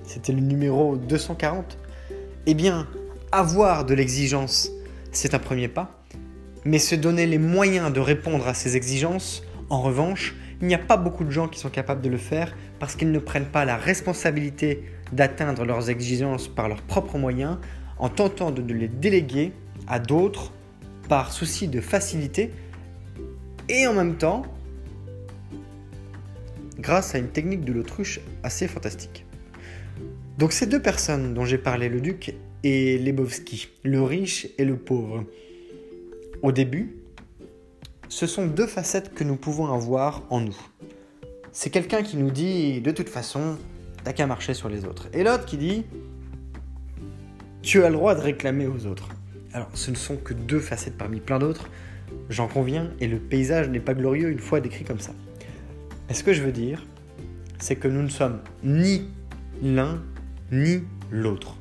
C'était 0.06 0.32
le 0.32 0.39
numéro 0.39 0.95
240. 0.95 1.78
Eh 2.48 2.54
bien, 2.56 2.88
avoir 3.32 3.86
de 3.86 3.93
l'exigence, 3.93 4.72
c'est 5.12 5.36
un 5.36 5.39
premier 5.39 5.67
pas. 5.67 6.02
Mais 6.65 6.80
se 6.80 6.95
donner 6.95 7.28
les 7.28 7.38
moyens 7.38 7.93
de 7.93 8.00
répondre 8.00 8.48
à 8.48 8.56
ces 8.56 8.76
exigences, 8.76 9.43
en 9.69 9.82
revanche, 9.82 10.36
il 10.62 10.67
n'y 10.67 10.73
a 10.73 10.79
pas 10.79 10.97
beaucoup 10.97 11.23
de 11.23 11.32
gens 11.32 11.47
qui 11.47 11.60
sont 11.60 11.69
capables 11.69 12.01
de 12.01 12.10
le 12.10 12.17
faire 12.17 12.55
parce 12.79 12.95
qu'ils 12.95 13.12
ne 13.12 13.19
prennent 13.19 13.45
pas 13.45 13.65
la 13.65 13.77
responsabilité 13.77 14.84
d'atteindre 15.13 15.65
leurs 15.65 15.89
exigences 15.89 16.47
par 16.47 16.67
leurs 16.67 16.82
propres 16.82 17.17
moyens 17.17 17.58
en 17.97 18.10
tentant 18.10 18.51
de 18.51 18.73
les 18.73 18.88
déléguer 18.88 19.53
à 19.88 19.99
d'autres 19.99 20.51
par 21.08 21.32
souci 21.32 21.67
de 21.67 21.82
facilité 21.82 22.51
et 23.67 23.88
en 23.88 23.93
même 23.93 24.15
temps 24.15 24.43
grâce 26.79 27.15
à 27.15 27.17
une 27.17 27.29
technique 27.29 27.65
de 27.65 27.73
l'autruche 27.73 28.19
assez 28.43 28.67
fantastique. 28.67 29.25
Donc 30.38 30.53
ces 30.53 30.65
deux 30.65 30.82
personnes 30.82 31.34
dont 31.34 31.45
j'ai 31.45 31.58
parlé, 31.58 31.89
le 31.89 31.99
duc 31.99 32.34
et 32.63 32.97
Lebowski, 32.97 33.69
le 33.84 34.01
riche 34.01 34.47
et 34.58 34.65
le 34.65 34.77
pauvre, 34.77 35.25
au 36.41 36.51
début, 36.51 36.98
ce 38.10 38.26
sont 38.26 38.48
deux 38.48 38.67
facettes 38.67 39.13
que 39.13 39.24
nous 39.24 39.36
pouvons 39.36 39.72
avoir 39.72 40.24
en 40.30 40.41
nous. 40.41 40.58
C'est 41.52 41.69
quelqu'un 41.69 42.02
qui 42.02 42.17
nous 42.17 42.32
dit 42.32 42.82
de 42.82 42.91
toute 42.91 43.08
façon, 43.08 43.58
t'as 44.04 44.13
qu'à 44.13 44.28
marcher 44.28 44.54
sur 44.54 44.67
les 44.67 44.84
autres. 44.86 45.08
Et 45.13 45.24
l'autre 45.24 45.45
qui 45.45 45.58
dit 45.58 45.86
tu 47.62 47.84
as 47.84 47.89
le 47.89 47.95
droit 47.95 48.15
de 48.15 48.22
réclamer 48.22 48.67
aux 48.67 48.88
autres. 48.88 49.10
Alors 49.54 49.69
ce 49.74 49.91
ne 49.91 49.95
sont 49.95 50.17
que 50.17 50.34
deux 50.34 50.60
facettes 50.60 50.98
parmi 50.98 51.19
plein 51.19 51.39
d'autres, 51.39 51.69
j'en 52.30 52.48
conviens, 52.48 52.91
et 53.00 53.08
le 53.08 53.19
paysage 53.19 53.69
n'est 53.69 53.80
pas 53.80 53.93
glorieux 53.93 54.30
une 54.30 54.39
fois 54.39 54.60
décrit 54.60 54.86
comme 54.86 55.00
ça. 55.00 55.12
Et 56.10 56.13
ce 56.13 56.24
que 56.24 56.34
je 56.34 56.41
veux 56.41 56.52
dire, 56.52 56.86
c'est 57.60 57.76
que 57.76 57.88
nous 57.88 58.02
ne 58.02 58.10
sommes 58.10 58.39
ni 58.63 59.08
l'un 59.62 60.02
ni 60.52 60.84
l'autre. 61.12 61.58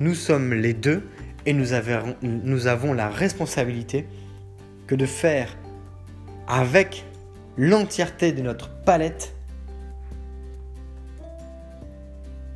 Nous 0.00 0.14
sommes 0.14 0.54
les 0.54 0.72
deux 0.72 1.02
et 1.46 1.52
nous 1.52 1.74
avons, 1.74 2.16
nous 2.22 2.66
avons 2.66 2.92
la 2.92 3.08
responsabilité 3.08 4.06
que 4.90 4.96
de 4.96 5.06
faire 5.06 5.56
avec 6.48 7.04
l'entièreté 7.56 8.32
de 8.32 8.42
notre 8.42 8.70
palette 8.82 9.36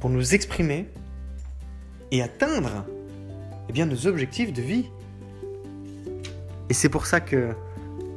pour 0.01 0.11
nous 0.11 0.35
exprimer 0.35 0.89
et 2.11 2.23
atteindre 2.23 2.87
eh 3.69 3.73
bien, 3.73 3.87
nos 3.87 4.09
objectifs 4.09 4.53
de 4.53 4.63
vie. 4.63 4.87
Et 6.71 6.75
c'est 6.75 6.89
pour 6.89 7.07
ça 7.07 7.21
que, 7.21 7.55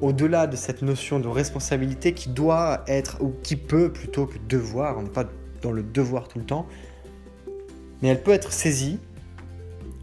au-delà 0.02 0.48
de 0.48 0.56
cette 0.56 0.82
notion 0.82 1.20
de 1.20 1.28
responsabilité 1.28 2.14
qui 2.14 2.30
doit 2.30 2.84
être, 2.88 3.22
ou 3.22 3.36
qui 3.44 3.56
peut 3.56 3.94
plutôt 3.94 4.26
que 4.26 4.40
devoir, 4.50 4.98
on 4.98 5.04
n'est 5.04 5.10
pas 5.10 5.26
dans 5.62 5.72
le 5.72 5.84
devoir 5.84 6.28
tout 6.28 6.40
le 6.40 6.46
temps, 6.46 6.66
mais 8.02 8.08
elle 8.08 8.24
peut 8.24 8.32
être 8.32 8.52
saisie 8.52 9.00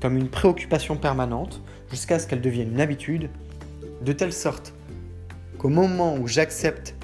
comme 0.01 0.17
une 0.17 0.29
préoccupation 0.29 0.97
permanente 0.97 1.61
jusqu'à 1.91 2.21
ce 2.21 2.29
qu'elle 2.29 2.41
devienne 2.41 2.71
une 2.71 2.81
habitude, 2.81 3.29
de 4.03 4.13
telle 4.13 4.33
sorte 4.33 4.75
qu'au 5.59 5.69
moment 5.69 6.17
où 6.17 6.27
j'accepte 6.27 6.95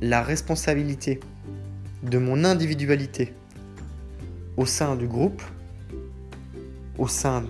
la 0.00 0.22
responsabilité 0.22 1.20
de 2.02 2.18
mon 2.18 2.44
individualité 2.44 3.32
au 4.56 4.66
sein 4.66 4.96
du 4.96 5.06
groupe, 5.06 5.42
au 6.98 7.08
sein 7.08 7.44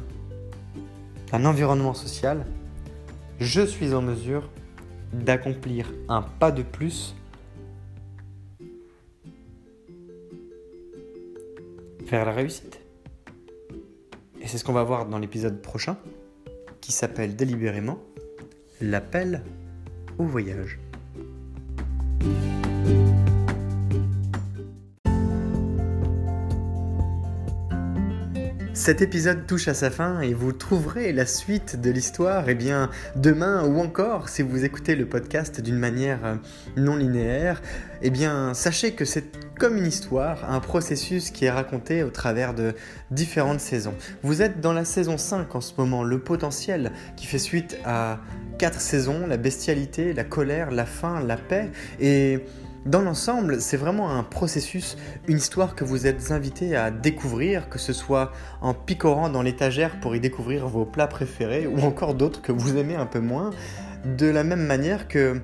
d'un 1.30 1.44
environnement 1.44 1.94
social, 1.94 2.46
je 3.40 3.62
suis 3.62 3.92
en 3.94 4.02
mesure 4.02 4.50
d'accomplir 5.12 5.92
un 6.08 6.22
pas 6.22 6.50
de 6.50 6.62
plus 6.62 7.14
vers 12.06 12.24
la 12.24 12.32
réussite. 12.32 12.80
Et 14.40 14.46
c'est 14.46 14.58
ce 14.58 14.64
qu'on 14.64 14.72
va 14.72 14.82
voir 14.82 15.06
dans 15.06 15.18
l'épisode 15.18 15.60
prochain, 15.60 15.96
qui 16.80 16.92
s'appelle 16.92 17.34
délibérément 17.34 17.98
l'appel 18.80 19.42
au 20.18 20.24
voyage. 20.24 20.78
Cet 28.84 29.00
épisode 29.00 29.46
touche 29.46 29.66
à 29.68 29.72
sa 29.72 29.90
fin 29.90 30.20
et 30.20 30.34
vous 30.34 30.52
trouverez 30.52 31.14
la 31.14 31.24
suite 31.24 31.80
de 31.80 31.90
l'histoire 31.90 32.50
eh 32.50 32.54
bien 32.54 32.90
demain 33.16 33.64
ou 33.64 33.80
encore 33.80 34.28
si 34.28 34.42
vous 34.42 34.62
écoutez 34.62 34.94
le 34.94 35.06
podcast 35.06 35.62
d'une 35.62 35.78
manière 35.78 36.18
euh, 36.22 36.34
non 36.76 36.94
linéaire, 36.94 37.62
eh 38.02 38.10
bien 38.10 38.52
sachez 38.52 38.92
que 38.92 39.06
c'est 39.06 39.24
comme 39.58 39.78
une 39.78 39.86
histoire, 39.86 40.50
un 40.52 40.60
processus 40.60 41.30
qui 41.30 41.46
est 41.46 41.50
raconté 41.50 42.02
au 42.02 42.10
travers 42.10 42.52
de 42.52 42.74
différentes 43.10 43.60
saisons. 43.60 43.94
Vous 44.22 44.42
êtes 44.42 44.60
dans 44.60 44.74
la 44.74 44.84
saison 44.84 45.16
5 45.16 45.54
en 45.54 45.62
ce 45.62 45.72
moment, 45.78 46.04
le 46.04 46.18
potentiel 46.18 46.92
qui 47.16 47.24
fait 47.24 47.38
suite 47.38 47.78
à 47.86 48.20
quatre 48.58 48.82
saisons, 48.82 49.26
la 49.26 49.38
bestialité, 49.38 50.12
la 50.12 50.24
colère, 50.24 50.70
la 50.70 50.84
faim, 50.84 51.24
la 51.26 51.38
paix 51.38 51.70
et 52.00 52.40
dans 52.86 53.00
l'ensemble, 53.00 53.60
c'est 53.60 53.76
vraiment 53.76 54.10
un 54.10 54.22
processus, 54.22 54.96
une 55.26 55.38
histoire 55.38 55.74
que 55.74 55.84
vous 55.84 56.06
êtes 56.06 56.30
invité 56.32 56.76
à 56.76 56.90
découvrir, 56.90 57.68
que 57.68 57.78
ce 57.78 57.92
soit 57.92 58.32
en 58.60 58.74
picorant 58.74 59.30
dans 59.30 59.42
l'étagère 59.42 59.98
pour 60.00 60.14
y 60.14 60.20
découvrir 60.20 60.68
vos 60.68 60.84
plats 60.84 61.06
préférés 61.06 61.66
ou 61.66 61.80
encore 61.80 62.14
d'autres 62.14 62.42
que 62.42 62.52
vous 62.52 62.76
aimez 62.76 62.96
un 62.96 63.06
peu 63.06 63.20
moins, 63.20 63.50
de 64.04 64.26
la 64.26 64.44
même 64.44 64.66
manière 64.66 65.08
que 65.08 65.40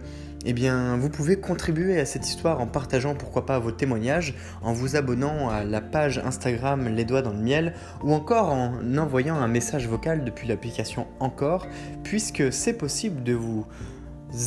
eh 0.47 0.55
bien, 0.55 0.97
vous 0.97 1.11
pouvez 1.11 1.37
contribuer 1.37 2.01
à 2.01 2.07
cette 2.07 2.27
histoire 2.27 2.61
en 2.61 2.67
partageant 2.67 3.15
pourquoi 3.15 3.45
pas 3.45 3.59
vos 3.59 3.73
témoignages, 3.73 4.35
en 4.63 4.73
vous 4.73 4.97
abonnant 4.97 5.51
à 5.51 5.65
la 5.65 5.83
page 5.83 6.19
Instagram 6.19 6.89
Les 6.89 7.05
Doigts 7.05 7.21
dans 7.21 7.33
le 7.33 7.39
Miel, 7.39 7.75
ou 8.03 8.15
encore 8.15 8.51
en 8.51 8.97
envoyant 8.97 9.37
un 9.37 9.49
message 9.49 9.87
vocal 9.87 10.25
depuis 10.25 10.49
l'application 10.49 11.07
Encore, 11.21 11.67
puisque 12.05 12.51
c'est 12.53 12.73
possible 12.73 13.23
de 13.23 13.35
vous 13.35 13.67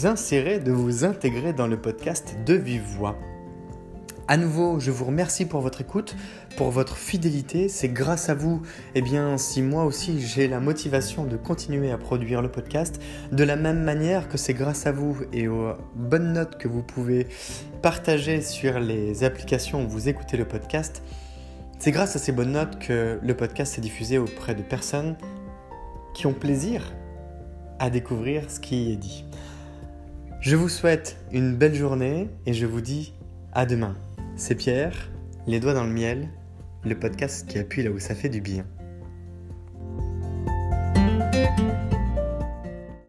insérer, 0.04 0.60
de 0.60 0.72
vous 0.72 1.04
intégrer 1.04 1.54
dans 1.54 1.68
le 1.68 1.78
podcast 1.78 2.38
de 2.46 2.54
Vive 2.54 2.84
Voix. 2.98 3.18
À 4.28 4.38
nouveau, 4.38 4.80
je 4.80 4.90
vous 4.90 5.04
remercie 5.04 5.46
pour 5.46 5.60
votre 5.60 5.82
écoute, 5.82 6.16
pour 6.56 6.72
votre 6.72 6.96
fidélité. 6.96 7.68
C'est 7.68 7.90
grâce 7.90 8.30
à 8.30 8.34
vous, 8.34 8.62
eh 8.96 9.02
bien, 9.02 9.38
si 9.38 9.62
moi 9.62 9.84
aussi 9.84 10.22
j'ai 10.22 10.48
la 10.48 10.62
motivation 10.62 11.26
de 11.26 11.36
continuer 11.36 11.92
à 11.92 11.98
produire 11.98 12.42
le 12.42 12.50
podcast, 12.50 13.02
de 13.34 13.44
la 13.44 13.58
même 13.58 13.84
manière 13.84 14.30
que 14.30 14.38
c'est 14.38 14.54
grâce 14.54 14.88
à 14.88 14.94
vous 14.94 15.18
et 15.34 15.50
aux 15.50 15.74
bonnes 15.96 16.32
notes 16.32 16.58
que 16.58 16.70
vous 16.70 16.84
pouvez 16.84 17.28
partager 17.82 18.42
sur 18.42 18.80
les 18.80 19.26
applications 19.26 19.84
où 19.84 19.90
vous 19.90 20.08
écoutez 20.08 20.38
le 20.38 20.46
podcast, 20.46 21.04
c'est 21.78 21.92
grâce 21.92 22.16
à 22.16 22.20
ces 22.20 22.32
bonnes 22.32 22.54
notes 22.54 22.80
que 22.80 23.20
le 23.22 23.34
podcast 23.36 23.78
est 23.78 23.82
diffusé 23.82 24.18
auprès 24.18 24.56
de 24.56 24.62
personnes 24.62 25.18
qui 26.14 26.28
ont 26.28 26.34
plaisir 26.34 26.94
à 27.80 27.90
découvrir 27.90 28.50
ce 28.50 28.62
qui 28.62 28.94
est 28.94 28.96
dit. 28.96 29.26
Je 30.44 30.58
vous 30.58 30.68
souhaite 30.68 31.16
une 31.32 31.56
belle 31.56 31.74
journée 31.74 32.28
et 32.46 32.52
je 32.52 32.66
vous 32.66 32.82
dis 32.82 33.14
à 33.54 33.66
demain. 33.66 33.96
C'est 34.36 34.56
Pierre, 34.56 35.10
les 35.48 35.62
doigts 35.62 35.74
dans 35.74 35.86
le 35.86 35.90
miel, 35.90 36.28
le 36.84 37.00
podcast 37.00 37.48
qui 37.48 37.60
appuie 37.60 37.82
là 37.82 37.92
où 37.92 37.98
ça 37.98 38.14
fait 38.14 38.28
du 38.28 38.42
bien. 38.42 38.66